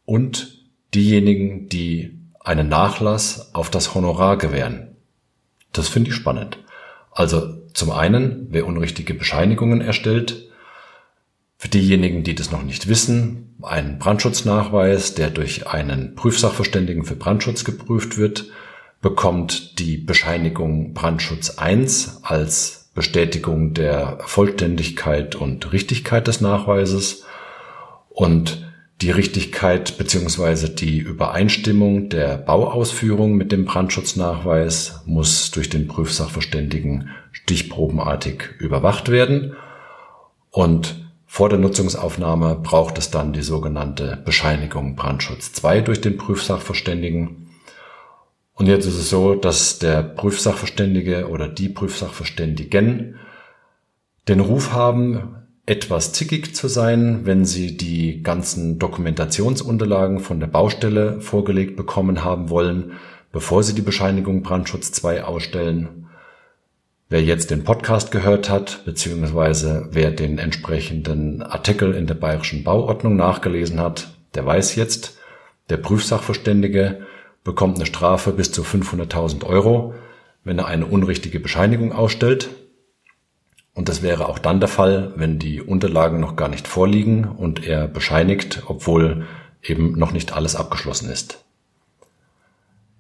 und 0.06 0.66
diejenigen, 0.94 1.70
die 1.70 2.20
einen 2.40 2.70
Nachlass 2.70 3.54
auf 3.54 3.70
das 3.70 3.94
Honorar 3.94 4.38
gewähren. 4.38 4.96
Das 5.74 5.88
finde 5.88 6.10
ich 6.10 6.16
spannend. 6.16 6.60
Also 7.12 7.56
zum 7.74 7.92
einen, 7.92 8.48
wer 8.50 8.66
unrichtige 8.66 9.14
Bescheinigungen 9.14 9.82
erstellt, 9.82 10.51
für 11.62 11.70
diejenigen, 11.70 12.24
die 12.24 12.34
das 12.34 12.50
noch 12.50 12.64
nicht 12.64 12.88
wissen, 12.88 13.54
ein 13.62 14.00
Brandschutznachweis, 14.00 15.14
der 15.14 15.30
durch 15.30 15.68
einen 15.68 16.16
Prüfsachverständigen 16.16 17.06
für 17.06 17.16
Brandschutz 17.16 17.64
geprüft 17.64 18.18
wird, 18.18 18.46
bekommt 19.00 19.78
die 19.78 19.98
Bescheinigung 19.98 20.96
Brandschutz 20.96 21.60
1 21.60 22.22
als 22.24 22.90
Bestätigung 22.96 23.76
der 23.76 24.18
Vollständigkeit 24.22 25.36
und 25.36 25.72
Richtigkeit 25.72 26.26
des 26.26 26.42
Nachweises. 26.42 27.26
Und 28.10 28.66
die 29.02 29.12
Richtigkeit 29.12 30.00
beziehungsweise 30.00 30.68
die 30.68 30.98
Übereinstimmung 30.98 32.10
der 32.10 32.38
Bauausführung 32.38 33.36
mit 33.36 33.52
dem 33.52 33.66
Brandschutznachweis 33.66 35.04
muss 35.06 35.52
durch 35.52 35.70
den 35.70 35.88
Prüfsachverständigen 35.88 37.10
stichprobenartig 37.32 38.50
überwacht 38.58 39.10
werden. 39.10 39.54
Und 40.50 41.01
vor 41.34 41.48
der 41.48 41.60
Nutzungsaufnahme 41.60 42.56
braucht 42.56 42.98
es 42.98 43.10
dann 43.10 43.32
die 43.32 43.42
sogenannte 43.42 44.22
Bescheinigung 44.26 44.98
Brandschutz 44.98 45.54
2 45.54 45.80
durch 45.80 46.02
den 46.02 46.18
Prüfsachverständigen. 46.18 47.48
Und 48.54 48.68
jetzt 48.68 48.86
ist 48.86 48.98
es 48.98 49.10
so, 49.10 49.36
dass 49.36 49.80
der 49.80 50.04
Prüfsachverständige 50.04 51.30
oder 51.30 51.48
die 51.48 51.70
Prüfsachverständigen 51.70 53.16
den 54.28 54.42
Ruf 54.42 54.74
haben, 54.74 55.38
etwas 55.66 56.12
zickig 56.12 56.54
zu 56.54 56.68
sein, 56.68 57.22
wenn 57.26 57.46
sie 57.46 57.78
die 57.78 58.24
ganzen 58.24 58.78
Dokumentationsunterlagen 58.78 60.20
von 60.20 60.42
der 60.42 60.48
Baustelle 60.48 61.22
vorgelegt 61.22 61.78
bekommen 61.78 62.26
haben 62.26 62.50
wollen, 62.50 63.00
bevor 63.32 63.64
sie 63.64 63.74
die 63.74 63.82
Bescheinigung 63.82 64.44
Brandschutz 64.44 64.92
2 64.92 65.24
ausstellen. 65.24 66.01
Wer 67.12 67.22
jetzt 67.22 67.52
den 67.52 67.66
Podcast 67.66 68.12
gehört 68.12 68.50
hat, 68.50 68.86
beziehungsweise 68.86 69.90
wer 69.92 70.12
den 70.12 70.38
entsprechenden 70.38 71.44
Artikel 71.44 71.94
in 71.94 72.08
der 72.08 72.14
Bayerischen 72.14 72.64
Bauordnung 72.64 73.18
nachgelesen 73.18 73.82
hat, 73.82 74.14
der 74.34 74.46
weiß 74.46 74.78
jetzt, 74.78 75.18
der 75.70 75.76
Prüfsachverständige 75.76 77.06
bekommt 77.44 77.76
eine 77.76 77.86
Strafe 77.86 78.32
bis 78.32 78.54
zu 78.54 78.62
500.000 78.62 79.44
Euro, 79.46 79.94
wenn 80.46 80.58
er 80.58 80.68
eine 80.68 80.86
unrichtige 80.86 81.42
Bescheinigung 81.42 81.92
ausstellt. 81.92 82.48
Und 83.74 83.90
das 83.90 84.02
wäre 84.02 84.30
auch 84.30 84.40
dann 84.40 84.62
der 84.62 84.70
Fall, 84.70 85.12
wenn 85.18 85.38
die 85.38 85.62
Unterlagen 85.62 86.22
noch 86.22 86.38
gar 86.38 86.48
nicht 86.48 86.66
vorliegen 86.66 87.26
und 87.26 87.68
er 87.68 87.90
bescheinigt, 87.90 88.64
obwohl 88.68 89.28
eben 89.62 90.00
noch 90.00 90.14
nicht 90.14 90.32
alles 90.32 90.56
abgeschlossen 90.56 91.10
ist. 91.10 91.41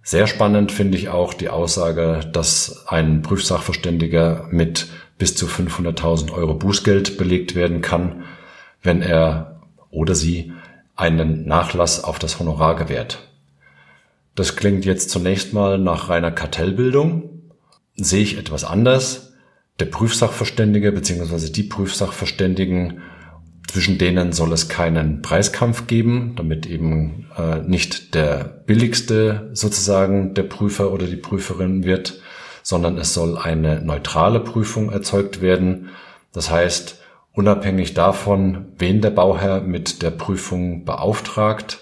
Sehr 0.03 0.25
spannend 0.25 0.71
finde 0.71 0.97
ich 0.97 1.09
auch 1.09 1.33
die 1.33 1.49
Aussage, 1.49 2.21
dass 2.31 2.87
ein 2.87 3.21
Prüfsachverständiger 3.21 4.47
mit 4.49 4.87
bis 5.17 5.35
zu 5.35 5.45
500.000 5.45 6.31
Euro 6.33 6.55
Bußgeld 6.55 7.17
belegt 7.17 7.53
werden 7.53 7.81
kann, 7.81 8.23
wenn 8.81 9.03
er 9.03 9.61
oder 9.91 10.15
sie 10.15 10.53
einen 10.95 11.45
Nachlass 11.45 12.03
auf 12.03 12.17
das 12.17 12.39
Honorar 12.39 12.75
gewährt. 12.75 13.27
Das 14.33 14.55
klingt 14.55 14.85
jetzt 14.85 15.11
zunächst 15.11 15.53
mal 15.53 15.77
nach 15.77 16.09
reiner 16.09 16.31
Kartellbildung. 16.31 17.29
Sehe 17.95 18.23
ich 18.23 18.37
etwas 18.37 18.63
anders. 18.63 19.33
Der 19.79 19.85
Prüfsachverständige 19.85 20.91
bzw. 20.91 21.51
die 21.51 21.63
Prüfsachverständigen, 21.63 23.01
zwischen 23.71 23.97
denen 23.97 24.33
soll 24.33 24.51
es 24.51 24.67
keinen 24.67 25.21
Preiskampf 25.21 25.87
geben, 25.87 26.33
damit 26.35 26.65
eben 26.65 27.29
äh, 27.37 27.59
nicht 27.61 28.13
der 28.15 28.43
billigste 28.43 29.49
sozusagen 29.53 30.33
der 30.33 30.43
Prüfer 30.43 30.91
oder 30.91 31.07
die 31.07 31.15
Prüferin 31.15 31.85
wird, 31.85 32.19
sondern 32.63 32.97
es 32.97 33.13
soll 33.13 33.37
eine 33.37 33.81
neutrale 33.81 34.41
Prüfung 34.41 34.91
erzeugt 34.91 35.41
werden. 35.41 35.87
Das 36.33 36.51
heißt, 36.51 37.01
unabhängig 37.31 37.93
davon, 37.93 38.73
wen 38.77 38.99
der 38.99 39.11
Bauherr 39.11 39.61
mit 39.61 40.01
der 40.01 40.11
Prüfung 40.11 40.83
beauftragt, 40.83 41.79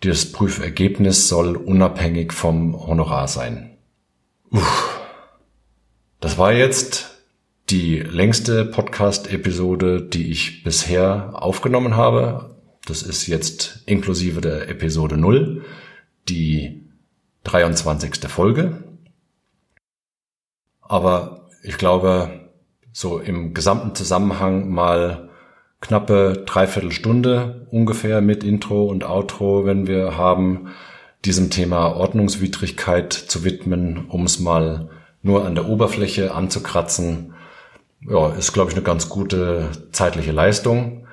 das 0.00 0.32
Prüfergebnis 0.32 1.28
soll 1.28 1.56
unabhängig 1.56 2.32
vom 2.32 2.86
Honorar 2.86 3.28
sein. 3.28 3.76
Uff. 4.50 4.98
Das 6.20 6.38
war 6.38 6.54
jetzt 6.54 7.11
die 7.72 8.00
längste 8.00 8.66
Podcast-Episode, 8.66 10.02
die 10.02 10.30
ich 10.30 10.62
bisher 10.62 11.30
aufgenommen 11.32 11.96
habe. 11.96 12.54
Das 12.84 13.02
ist 13.02 13.26
jetzt 13.28 13.82
inklusive 13.86 14.42
der 14.42 14.68
Episode 14.68 15.16
0, 15.16 15.64
die 16.28 16.90
23. 17.44 18.28
Folge. 18.28 18.84
Aber 20.82 21.48
ich 21.62 21.78
glaube, 21.78 22.50
so 22.92 23.18
im 23.18 23.54
gesamten 23.54 23.94
Zusammenhang 23.94 24.68
mal 24.68 25.30
knappe 25.80 26.44
Dreiviertelstunde 26.44 27.66
ungefähr 27.70 28.20
mit 28.20 28.44
Intro 28.44 28.84
und 28.84 29.02
Outro, 29.02 29.64
wenn 29.64 29.86
wir 29.86 30.18
haben, 30.18 30.68
diesem 31.24 31.48
Thema 31.48 31.96
Ordnungswidrigkeit 31.96 33.14
zu 33.14 33.44
widmen, 33.44 34.08
um 34.08 34.26
es 34.26 34.40
mal 34.40 34.90
nur 35.22 35.46
an 35.46 35.54
der 35.54 35.70
Oberfläche 35.70 36.34
anzukratzen. 36.34 37.32
Ja, 38.08 38.32
ist, 38.32 38.52
glaube 38.52 38.70
ich, 38.70 38.76
eine 38.76 38.84
ganz 38.84 39.08
gute 39.08 39.70
zeitliche 39.92 40.32
Leistung. 40.32 41.06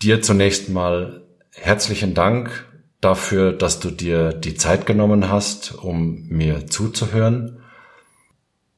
Dir 0.00 0.22
zunächst 0.22 0.68
mal 0.68 1.22
herzlichen 1.52 2.14
Dank 2.14 2.66
dafür, 3.00 3.52
dass 3.52 3.80
du 3.80 3.90
dir 3.90 4.32
die 4.32 4.54
Zeit 4.54 4.86
genommen 4.86 5.28
hast, 5.28 5.74
um 5.74 6.26
mir 6.28 6.66
zuzuhören. 6.68 7.62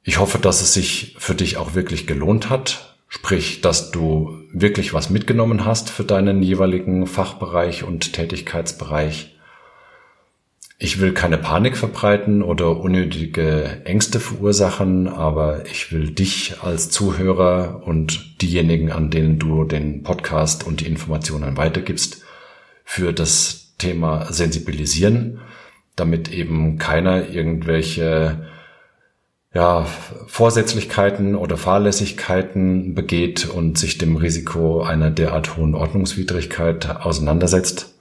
Ich 0.02 0.18
hoffe, 0.18 0.38
dass 0.38 0.62
es 0.62 0.74
sich 0.74 1.16
für 1.18 1.34
dich 1.34 1.56
auch 1.56 1.74
wirklich 1.74 2.06
gelohnt 2.06 2.50
hat. 2.50 2.96
Sprich, 3.08 3.60
dass 3.60 3.90
du 3.90 4.38
wirklich 4.52 4.92
was 4.92 5.08
mitgenommen 5.08 5.64
hast 5.64 5.90
für 5.90 6.04
deinen 6.04 6.42
jeweiligen 6.42 7.06
Fachbereich 7.06 7.84
und 7.84 8.12
Tätigkeitsbereich. 8.12 9.33
Ich 10.84 11.00
will 11.00 11.14
keine 11.14 11.38
Panik 11.38 11.78
verbreiten 11.78 12.42
oder 12.42 12.76
unnötige 12.76 13.80
Ängste 13.86 14.20
verursachen, 14.20 15.08
aber 15.08 15.64
ich 15.64 15.92
will 15.92 16.10
dich 16.10 16.56
als 16.60 16.90
Zuhörer 16.90 17.80
und 17.86 18.42
diejenigen, 18.42 18.92
an 18.92 19.08
denen 19.08 19.38
du 19.38 19.64
den 19.64 20.02
Podcast 20.02 20.66
und 20.66 20.82
die 20.82 20.86
Informationen 20.86 21.56
weitergibst, 21.56 22.22
für 22.84 23.14
das 23.14 23.72
Thema 23.78 24.30
sensibilisieren, 24.30 25.40
damit 25.96 26.30
eben 26.30 26.76
keiner 26.76 27.30
irgendwelche 27.30 28.44
ja, 29.54 29.86
Vorsätzlichkeiten 30.26 31.34
oder 31.34 31.56
Fahrlässigkeiten 31.56 32.94
begeht 32.94 33.48
und 33.48 33.78
sich 33.78 33.96
dem 33.96 34.16
Risiko 34.16 34.82
einer 34.82 35.10
derart 35.10 35.56
hohen 35.56 35.74
Ordnungswidrigkeit 35.74 36.90
auseinandersetzt. 36.90 37.93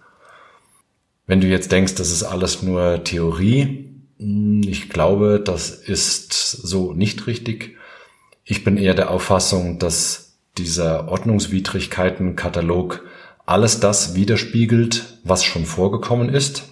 Wenn 1.26 1.42
du 1.42 1.48
jetzt 1.48 1.72
denkst, 1.72 1.96
das 1.96 2.12
ist 2.12 2.24
alles 2.24 2.62
nur 2.64 3.04
Theorie, 3.04 3.90
hm, 4.20 4.62
ich 4.66 4.90
glaube, 4.90 5.42
das 5.44 5.70
ist 5.70 6.34
so 6.34 6.94
nicht 6.94 7.28
richtig. 7.28 7.78
Ich 8.44 8.64
bin 8.64 8.78
eher 8.78 8.94
der 8.94 9.10
Auffassung, 9.10 9.80
dass 9.80 10.38
dieser 10.58 11.08
Ordnungswidrigkeiten-Katalog 11.08 13.04
alles 13.46 13.80
das 13.80 14.16
widerspiegelt, 14.16 15.20
was 15.24 15.44
schon 15.44 15.66
vorgekommen 15.66 16.30
ist 16.30 16.64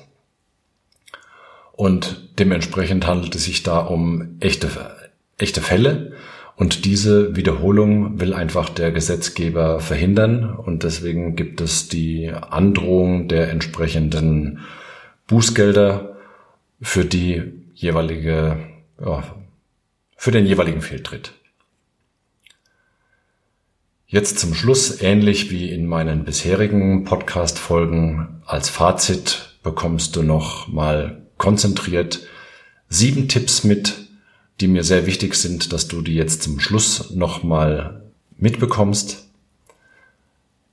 und 1.81 2.29
dementsprechend 2.37 3.07
handelt 3.07 3.33
es 3.33 3.45
sich 3.45 3.63
da 3.63 3.79
um 3.79 4.37
echte, 4.39 4.69
echte 5.39 5.61
Fälle. 5.61 6.13
Und 6.61 6.85
diese 6.85 7.35
Wiederholung 7.35 8.19
will 8.19 8.35
einfach 8.35 8.69
der 8.69 8.91
Gesetzgeber 8.91 9.79
verhindern. 9.79 10.55
Und 10.55 10.83
deswegen 10.83 11.35
gibt 11.35 11.59
es 11.59 11.87
die 11.87 12.31
Androhung 12.31 13.27
der 13.27 13.49
entsprechenden 13.49 14.59
Bußgelder 15.25 16.17
für 16.79 17.03
die 17.03 17.41
jeweilige, 17.73 18.59
ja, 19.03 19.23
für 20.15 20.29
den 20.29 20.45
jeweiligen 20.45 20.83
Fehltritt. 20.83 21.33
Jetzt 24.05 24.37
zum 24.37 24.53
Schluss, 24.53 25.01
ähnlich 25.01 25.49
wie 25.49 25.71
in 25.71 25.87
meinen 25.87 26.25
bisherigen 26.25 27.05
Podcast-Folgen, 27.05 28.43
als 28.45 28.69
Fazit 28.69 29.57
bekommst 29.63 30.15
du 30.15 30.21
noch 30.21 30.67
mal 30.67 31.23
konzentriert 31.39 32.27
sieben 32.87 33.27
Tipps 33.27 33.63
mit, 33.63 34.10
die 34.61 34.67
mir 34.67 34.83
sehr 34.83 35.05
wichtig 35.05 35.35
sind, 35.35 35.73
dass 35.73 35.87
du 35.87 36.01
die 36.01 36.15
jetzt 36.15 36.43
zum 36.43 36.59
Schluss 36.59 37.11
nochmal 37.11 38.03
mitbekommst. 38.37 39.27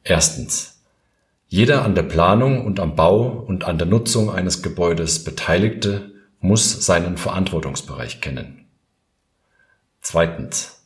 Erstens. 0.05 0.75
Jeder 1.49 1.83
an 1.83 1.95
der 1.95 2.03
Planung 2.03 2.67
und 2.67 2.79
am 2.79 2.95
Bau 2.95 3.27
und 3.27 3.65
an 3.65 3.79
der 3.79 3.87
Nutzung 3.87 4.31
eines 4.31 4.63
Gebäudes 4.63 5.25
Beteiligte 5.25 6.13
muss 6.41 6.85
seinen 6.85 7.17
Verantwortungsbereich 7.17 8.21
kennen. 8.21 8.67
Zweitens. 10.03 10.83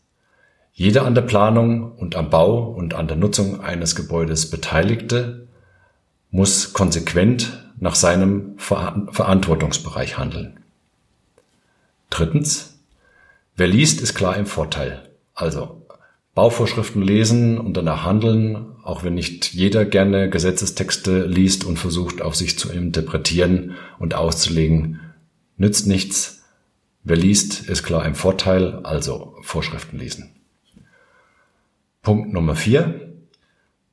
Jeder 0.73 1.05
an 1.05 1.15
der 1.15 1.23
Planung 1.23 1.93
und 1.97 2.15
am 2.17 2.31
Bau 2.31 2.63
und 2.63 2.95
an 2.95 3.09
der 3.09 3.17
Nutzung 3.17 3.61
eines 3.61 3.97
Gebäudes 3.97 4.51
Beteiligte 4.51 5.49
muss 6.31 6.73
konsequent 6.73 7.69
nach 7.79 7.97
seinem 7.97 8.57
Verantwortungsbereich 8.59 10.17
handeln. 10.17 10.61
Drittens, 12.09 12.72
wer 13.57 13.69
liest, 13.69 14.01
ist 14.01 14.15
klar 14.15 14.37
im 14.37 14.47
Vorteil. 14.47 15.11
Also 15.35 15.87
Bauvorschriften 16.35 17.03
lesen 17.03 17.59
und 17.59 17.77
danach 17.77 18.05
handeln, 18.05 18.77
auch 18.83 19.05
wenn 19.05 19.15
nicht 19.15 19.53
jeder 19.53 19.85
gerne 19.85 20.31
Gesetzestexte 20.31 21.27
liest 21.27 21.65
und 21.65 21.79
versucht 21.79 22.23
auf 22.23 22.35
sich 22.35 22.59
zu 22.59 22.71
interpretieren 22.71 23.73
und 23.99 24.15
auszulegen, 24.15 25.01
nützt 25.57 25.87
nichts. 25.87 26.45
Wer 27.05 27.17
liest, 27.17 27.69
ist 27.69 27.83
klar 27.83 28.07
im 28.07 28.15
Vorteil, 28.15 28.81
also 28.85 29.37
Vorschriften 29.43 29.99
lesen. 29.99 30.31
Punkt 32.01 32.33
Nummer 32.33 32.57
vier. 32.57 33.13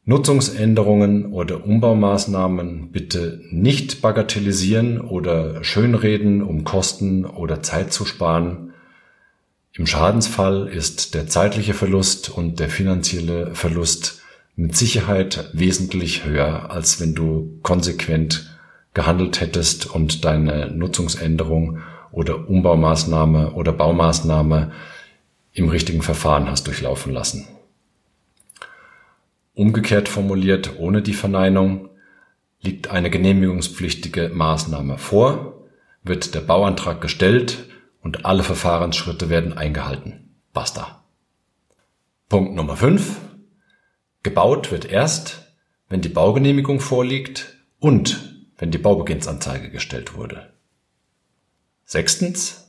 Nutzungsänderungen 0.06 1.34
oder 1.34 1.64
Umbaumaßnahmen 1.64 2.92
bitte 2.92 3.42
nicht 3.52 4.02
bagatellisieren 4.02 5.00
oder 5.00 5.64
schönreden, 5.64 6.42
um 6.42 6.64
Kosten 6.64 7.26
oder 7.26 7.62
Zeit 7.62 7.94
zu 7.94 8.06
sparen. 8.06 8.69
Im 9.80 9.88
Schadensfall 9.88 10.68
ist 10.68 11.16
der 11.16 11.28
zeitliche 11.28 11.74
Verlust 11.74 12.30
und 12.30 12.60
der 12.60 12.68
finanzielle 12.68 13.56
Verlust 13.56 14.22
mit 14.58 14.76
Sicherheit 14.76 15.50
wesentlich 15.54 16.26
höher, 16.26 16.70
als 16.70 17.00
wenn 17.00 17.16
du 17.16 17.58
konsequent 17.64 18.60
gehandelt 18.94 19.40
hättest 19.40 19.90
und 19.90 20.26
deine 20.26 20.70
Nutzungsänderung 20.70 21.80
oder 22.12 22.50
Umbaumaßnahme 22.50 23.54
oder 23.54 23.72
Baumaßnahme 23.72 24.74
im 25.54 25.70
richtigen 25.70 26.02
Verfahren 26.02 26.50
hast 26.50 26.68
durchlaufen 26.68 27.14
lassen. 27.14 27.48
Umgekehrt 29.54 30.10
formuliert, 30.10 30.72
ohne 30.78 31.02
die 31.02 31.14
Verneinung, 31.14 31.88
liegt 32.62 32.90
eine 32.90 33.10
genehmigungspflichtige 33.10 34.30
Maßnahme 34.34 34.98
vor, 34.98 35.64
wird 36.04 36.36
der 36.36 36.42
Bauantrag 36.42 37.00
gestellt 37.00 37.70
und 38.02 38.26
alle 38.26 38.44
Verfahrensschritte 38.44 39.30
werden 39.30 39.58
eingehalten. 39.58 40.36
Basta. 40.54 41.04
Punkt 42.28 42.56
Nummer 42.56 42.78
5. 42.78 43.18
Gebaut 44.24 44.72
wird 44.72 44.86
erst, 44.86 45.54
wenn 45.88 46.02
die 46.02 46.10
Baugenehmigung 46.10 46.80
vorliegt 46.80 47.58
und 47.80 48.46
wenn 48.58 48.72
die 48.72 48.78
Baubeginnsanzeige 48.78 49.70
gestellt 49.70 50.16
wurde. 50.16 50.54
Sechstens. 51.86 52.66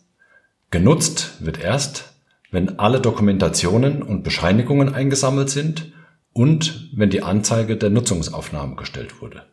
Genutzt 0.71 1.45
wird 1.45 1.59
erst, 1.59 2.15
wenn 2.51 2.79
alle 2.79 3.01
Dokumentationen 3.01 4.03
und 4.03 4.23
Bescheinigungen 4.23 4.95
eingesammelt 4.95 5.51
sind 5.51 5.93
und 6.33 6.89
wenn 6.93 7.11
die 7.11 7.23
Anzeige 7.23 7.77
der 7.77 7.91
Nutzungsaufnahme 7.91 8.77
gestellt 8.77 9.21
wurde. 9.21 9.45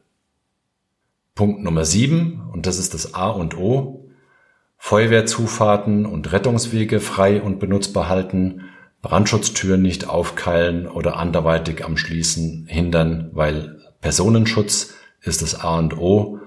Punkt 1.33 1.63
Nummer 1.63 1.85
sieben 1.85 2.49
und 2.51 2.65
das 2.65 2.77
ist 2.77 2.93
das 2.93 3.13
A 3.13 3.29
und 3.29 3.57
O, 3.57 3.96
Feuerwehrzufahrten 4.77 6.05
und 6.05 6.31
Rettungswege 6.31 6.99
frei 6.99 7.41
und 7.41 7.59
benutzbar 7.59 8.07
halten, 8.07 8.65
Brandschutztüren 9.01 9.81
nicht 9.81 10.07
aufkeilen 10.07 10.87
oder 10.87 11.17
anderweitig 11.17 11.85
am 11.85 11.97
Schließen 11.97 12.65
hindern, 12.67 13.29
weil 13.33 13.79
Personenschutz 14.01 14.93
ist 15.21 15.41
das 15.41 15.59
A 15.59 15.77
und 15.77 15.97
O. 15.97 16.39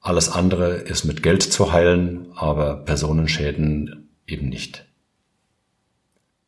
Alles 0.00 0.28
andere 0.28 0.74
ist 0.74 1.04
mit 1.04 1.22
Geld 1.22 1.42
zu 1.42 1.72
heilen, 1.72 2.28
aber 2.34 2.76
Personenschäden 2.84 4.10
eben 4.26 4.48
nicht. 4.48 4.84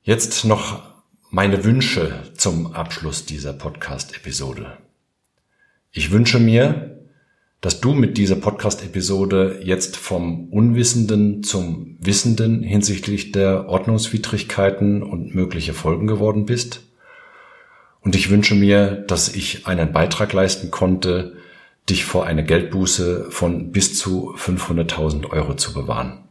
Jetzt 0.03 0.45
noch 0.45 0.83
meine 1.31 1.65
Wünsche 1.65 2.23
zum 2.35 2.73
Abschluss 2.73 3.27
dieser 3.27 3.53
Podcast-Episode. 3.53 4.79
Ich 5.91 6.11
wünsche 6.11 6.39
mir, 6.39 6.98
dass 7.61 7.81
du 7.81 7.93
mit 7.93 8.19
dieser 8.19 8.37
Podcast-Episode 8.37 9.61
jetzt 9.65 9.97
vom 9.97 10.49
Unwissenden 10.51 11.43
zum 11.43 11.97
Wissenden 12.01 12.63
hinsichtlich 12.63 13.33
der 13.33 13.69
Ordnungswidrigkeiten 13.69 15.03
und 15.03 15.35
mögliche 15.35 15.75
Folgen 15.75 16.07
geworden 16.07 16.47
bist. 16.47 16.83
Und 18.01 18.15
ich 18.15 18.31
wünsche 18.31 18.55
mir, 18.55 18.93
dass 18.93 19.35
ich 19.35 19.67
einen 19.67 19.93
Beitrag 19.93 20.33
leisten 20.33 20.71
konnte, 20.71 21.37
dich 21.91 22.05
vor 22.05 22.27
eine 22.27 22.45
Geldbuße 22.45 23.31
von 23.31 23.73
bis 23.73 23.99
zu 23.99 24.35
500.000 24.37 25.31
Euro 25.31 25.55
zu 25.55 25.73
bewahren. 25.73 26.25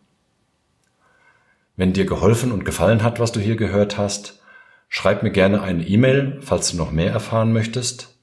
Wenn 1.75 1.93
dir 1.93 2.05
geholfen 2.05 2.51
und 2.51 2.63
gefallen 2.63 3.03
hat, 3.03 3.19
was 3.19 3.33
du 3.33 3.39
hier 3.39 3.57
gehört 3.57 3.97
hast, 3.97 4.39
schreib 4.87 5.23
mir 5.23 5.31
gerne 5.31 5.61
eine 5.61 5.85
E-Mail, 5.85 6.39
falls 6.41 6.71
du 6.71 6.77
noch 6.77 6.91
mehr 6.91 7.11
erfahren 7.11 7.51
möchtest. 7.51 8.16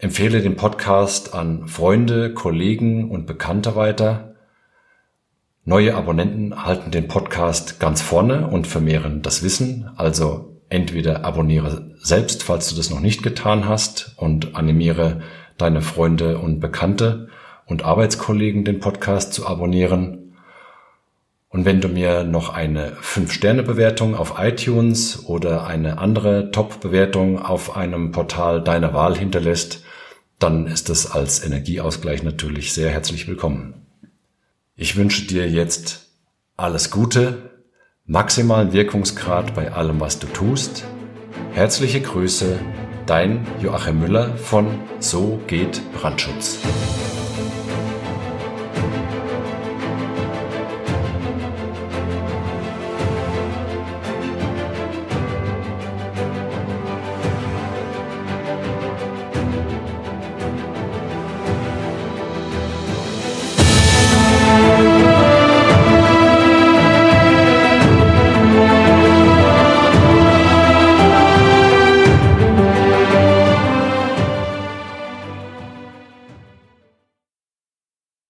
Empfehle 0.00 0.42
den 0.42 0.54
Podcast 0.54 1.34
an 1.34 1.66
Freunde, 1.66 2.32
Kollegen 2.32 3.10
und 3.10 3.26
Bekannte 3.26 3.74
weiter. 3.74 4.36
Neue 5.64 5.96
Abonnenten 5.96 6.64
halten 6.64 6.92
den 6.92 7.08
Podcast 7.08 7.80
ganz 7.80 8.00
vorne 8.00 8.46
und 8.46 8.68
vermehren 8.68 9.22
das 9.22 9.42
Wissen. 9.42 9.90
Also 9.96 10.62
entweder 10.68 11.24
abonniere 11.24 11.90
selbst, 12.00 12.44
falls 12.44 12.68
du 12.70 12.76
das 12.76 12.90
noch 12.90 13.00
nicht 13.00 13.24
getan 13.24 13.68
hast 13.68 14.14
und 14.16 14.54
animiere 14.54 15.20
deine 15.56 15.82
Freunde 15.82 16.38
und 16.38 16.60
Bekannte 16.60 17.28
und 17.66 17.84
Arbeitskollegen 17.84 18.64
den 18.64 18.78
Podcast 18.78 19.32
zu 19.32 19.48
abonnieren. 19.48 20.36
Und 21.48 21.64
wenn 21.64 21.80
du 21.80 21.88
mir 21.88 22.22
noch 22.22 22.50
eine 22.54 22.92
5-Sterne-Bewertung 23.02 24.14
auf 24.14 24.34
iTunes 24.38 25.26
oder 25.26 25.66
eine 25.66 25.98
andere 25.98 26.52
Top-Bewertung 26.52 27.42
auf 27.42 27.76
einem 27.76 28.12
Portal 28.12 28.62
deiner 28.62 28.94
Wahl 28.94 29.18
hinterlässt, 29.18 29.82
dann 30.38 30.66
ist 30.66 30.88
es 30.88 31.10
als 31.10 31.44
Energieausgleich 31.44 32.22
natürlich 32.22 32.72
sehr 32.72 32.90
herzlich 32.90 33.26
willkommen. 33.26 33.86
Ich 34.76 34.96
wünsche 34.96 35.26
dir 35.26 35.50
jetzt 35.50 36.06
alles 36.56 36.90
Gute, 36.90 37.50
maximalen 38.06 38.72
Wirkungsgrad 38.72 39.54
bei 39.54 39.72
allem, 39.72 40.00
was 40.00 40.18
du 40.18 40.28
tust. 40.28 40.84
Herzliche 41.52 42.00
Grüße, 42.00 42.58
dein 43.06 43.46
Joachim 43.60 43.98
Müller 43.98 44.36
von 44.36 44.66
So 45.00 45.40
geht 45.48 45.80
Brandschutz. 45.92 46.58